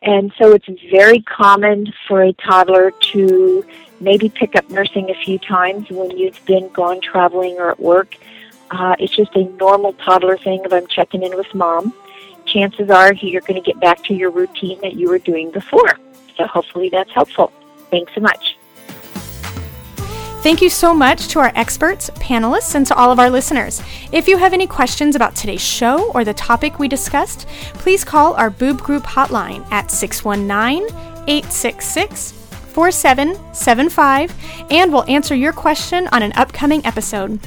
And 0.02 0.32
so 0.38 0.54
it's 0.54 0.68
very 0.92 1.22
common 1.22 1.94
for 2.08 2.22
a 2.24 2.34
toddler 2.34 2.92
to 3.14 3.66
maybe 4.00 4.30
pick 4.30 4.56
up 4.56 4.70
nursing 4.70 5.10
a 5.10 5.16
few 5.16 5.40
times 5.40 5.90
when 5.90 6.16
you've 6.16 6.44
been 6.46 6.70
gone 6.70 7.02
traveling 7.02 7.58
or 7.58 7.72
at 7.72 7.80
work. 7.80 8.16
Uh, 8.70 8.96
it's 9.00 9.16
just 9.16 9.36
a 9.36 9.46
normal 9.58 9.94
toddler 9.94 10.38
thing 10.38 10.66
of 10.66 10.74
I'm 10.74 10.88
checking 10.88 11.24
in 11.24 11.36
with 11.36 11.54
mom. 11.56 11.94
Chances 12.46 12.90
are 12.90 13.14
you're 13.14 13.42
going 13.42 13.62
to 13.62 13.66
get 13.66 13.80
back 13.80 14.04
to 14.06 14.14
your 14.14 14.30
routine 14.30 14.80
that 14.82 14.94
you 14.94 15.10
were 15.10 15.20
doing 15.20 15.52
before. 15.52 15.98
So 16.38 16.48
hopefully 16.48 16.90
that's 16.90 17.12
helpful. 17.12 17.52
Thanks 17.90 18.14
so 18.14 18.22
much. 18.22 18.58
Thank 20.44 20.62
you 20.62 20.70
so 20.70 20.94
much 20.94 21.28
to 21.30 21.40
our 21.40 21.52
experts, 21.56 22.10
panelists, 22.12 22.76
and 22.76 22.86
to 22.88 22.96
all 22.96 23.12
of 23.12 23.20
our 23.20 23.30
listeners. 23.30 23.82
If 24.12 24.28
you 24.28 24.38
have 24.38 24.54
any 24.54 24.68
questions 24.68 25.16
about 25.16 25.36
today's 25.36 25.62
show 25.62 26.12
or 26.14 26.24
the 26.24 26.36
topic 26.36 26.80
we 26.80 26.88
discussed, 26.88 27.48
please 27.74 28.06
call 28.06 28.36
our 28.36 28.50
Boob 28.50 28.82
Group 28.82 29.04
hotline 29.04 29.70
at 29.72 29.92
619 29.92 30.84
866 31.28 32.32
4775 32.32 34.34
and 34.70 34.94
we'll 34.94 35.10
answer 35.10 35.34
your 35.34 35.52
question 35.52 36.08
on 36.12 36.22
an 36.22 36.32
upcoming 36.34 36.86
episode. 36.86 37.40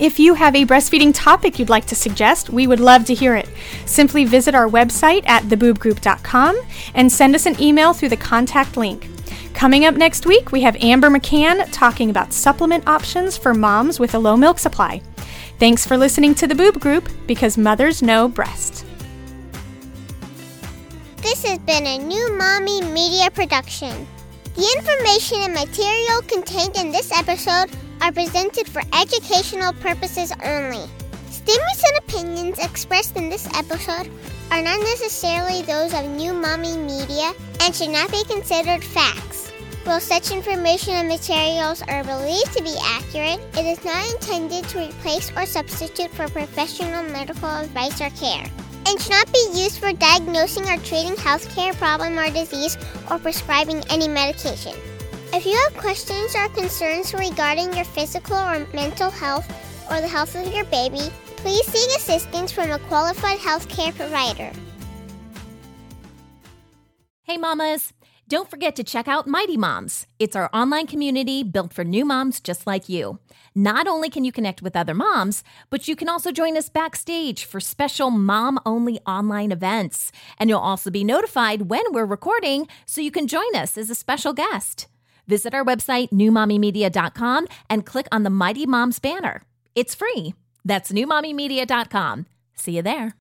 If 0.00 0.18
you 0.18 0.32
have 0.32 0.56
a 0.56 0.64
breastfeeding 0.64 1.12
topic 1.14 1.58
you'd 1.58 1.68
like 1.68 1.84
to 1.86 1.94
suggest, 1.94 2.48
we 2.48 2.66
would 2.66 2.80
love 2.80 3.04
to 3.04 3.14
hear 3.14 3.36
it. 3.36 3.46
Simply 3.84 4.24
visit 4.24 4.54
our 4.54 4.66
website 4.66 5.28
at 5.28 5.42
theboobgroup.com 5.42 6.58
and 6.94 7.12
send 7.12 7.34
us 7.34 7.44
an 7.44 7.60
email 7.60 7.92
through 7.92 8.08
the 8.08 8.16
contact 8.16 8.78
link. 8.78 9.06
Coming 9.52 9.84
up 9.84 9.96
next 9.96 10.24
week, 10.24 10.52
we 10.52 10.62
have 10.62 10.74
Amber 10.76 11.10
McCann 11.10 11.70
talking 11.70 12.08
about 12.08 12.32
supplement 12.32 12.88
options 12.88 13.36
for 13.36 13.52
moms 13.52 14.00
with 14.00 14.14
a 14.14 14.18
low 14.18 14.38
milk 14.38 14.58
supply. 14.58 15.02
Thanks 15.58 15.86
for 15.86 15.98
listening 15.98 16.34
to 16.36 16.46
the 16.46 16.54
Boob 16.54 16.80
Group 16.80 17.10
because 17.26 17.58
mothers 17.58 18.00
know 18.00 18.26
breast. 18.26 18.86
This 21.18 21.44
has 21.44 21.58
been 21.58 21.86
a 21.86 21.98
new 21.98 22.38
Mommy 22.38 22.80
Media 22.80 23.30
production. 23.30 24.06
The 24.54 24.66
information 24.78 25.40
and 25.42 25.52
material 25.52 26.22
contained 26.22 26.76
in 26.78 26.90
this 26.90 27.12
episode 27.12 27.70
are 28.00 28.12
presented 28.12 28.66
for 28.68 28.82
educational 28.92 29.72
purposes 29.74 30.32
only. 30.44 30.86
Statements 31.30 31.82
and 31.86 31.98
opinions 31.98 32.58
expressed 32.58 33.16
in 33.16 33.28
this 33.28 33.46
episode 33.54 34.10
are 34.50 34.62
not 34.62 34.80
necessarily 34.80 35.62
those 35.62 35.94
of 35.94 36.08
New 36.10 36.32
Mommy 36.32 36.76
Media 36.76 37.32
and 37.60 37.74
should 37.74 37.90
not 37.90 38.10
be 38.10 38.22
considered 38.24 38.82
facts. 38.82 39.50
While 39.84 40.00
such 40.00 40.30
information 40.30 40.94
and 40.94 41.08
materials 41.08 41.82
are 41.88 42.04
believed 42.04 42.52
to 42.56 42.62
be 42.62 42.76
accurate, 42.82 43.40
it 43.56 43.66
is 43.66 43.84
not 43.84 44.10
intended 44.12 44.64
to 44.68 44.88
replace 44.88 45.30
or 45.36 45.46
substitute 45.46 46.10
for 46.10 46.28
professional 46.28 47.02
medical 47.04 47.48
advice 47.48 48.00
or 48.00 48.10
care, 48.10 48.44
and 48.86 49.00
should 49.00 49.10
not 49.10 49.32
be 49.32 49.48
used 49.54 49.78
for 49.78 49.92
diagnosing 49.92 50.64
or 50.64 50.76
treating 50.78 51.16
healthcare 51.16 51.74
problem 51.76 52.18
or 52.18 52.30
disease 52.30 52.76
or 53.10 53.18
prescribing 53.18 53.82
any 53.88 54.06
medication. 54.06 54.74
If 55.32 55.46
you 55.46 55.56
have 55.56 55.80
questions 55.80 56.34
or 56.34 56.48
concerns 56.48 57.14
regarding 57.14 57.72
your 57.72 57.84
physical 57.84 58.36
or 58.36 58.66
mental 58.74 59.10
health 59.10 59.48
or 59.88 60.00
the 60.00 60.08
health 60.08 60.34
of 60.34 60.52
your 60.52 60.64
baby, 60.64 61.08
please 61.36 61.64
seek 61.66 61.96
assistance 61.96 62.50
from 62.50 62.72
a 62.72 62.80
qualified 62.80 63.38
healthcare 63.38 63.94
provider. 63.94 64.50
Hey, 67.22 67.36
mamas. 67.36 67.92
Don't 68.26 68.50
forget 68.50 68.74
to 68.76 68.84
check 68.84 69.06
out 69.06 69.28
Mighty 69.28 69.56
Moms. 69.56 70.08
It's 70.18 70.34
our 70.34 70.50
online 70.52 70.88
community 70.88 71.44
built 71.44 71.72
for 71.72 71.84
new 71.84 72.04
moms 72.04 72.40
just 72.40 72.66
like 72.66 72.88
you. 72.88 73.20
Not 73.54 73.86
only 73.86 74.10
can 74.10 74.24
you 74.24 74.32
connect 74.32 74.62
with 74.62 74.76
other 74.76 74.94
moms, 74.94 75.44
but 75.68 75.86
you 75.86 75.94
can 75.94 76.08
also 76.08 76.32
join 76.32 76.56
us 76.56 76.68
backstage 76.68 77.44
for 77.44 77.60
special 77.60 78.10
mom 78.10 78.58
only 78.66 78.98
online 79.06 79.52
events. 79.52 80.10
And 80.38 80.50
you'll 80.50 80.58
also 80.58 80.90
be 80.90 81.04
notified 81.04 81.70
when 81.70 81.84
we're 81.92 82.04
recording 82.04 82.66
so 82.84 83.00
you 83.00 83.12
can 83.12 83.28
join 83.28 83.54
us 83.54 83.78
as 83.78 83.90
a 83.90 83.94
special 83.94 84.32
guest. 84.32 84.86
Visit 85.30 85.54
our 85.54 85.64
website, 85.64 86.10
newmommymedia.com, 86.10 87.46
and 87.70 87.86
click 87.86 88.08
on 88.10 88.24
the 88.24 88.30
Mighty 88.30 88.66
Moms 88.66 88.98
banner. 88.98 89.42
It's 89.76 89.94
free. 89.94 90.34
That's 90.64 90.90
newmommymedia.com. 90.90 92.26
See 92.56 92.72
you 92.72 92.82
there. 92.82 93.14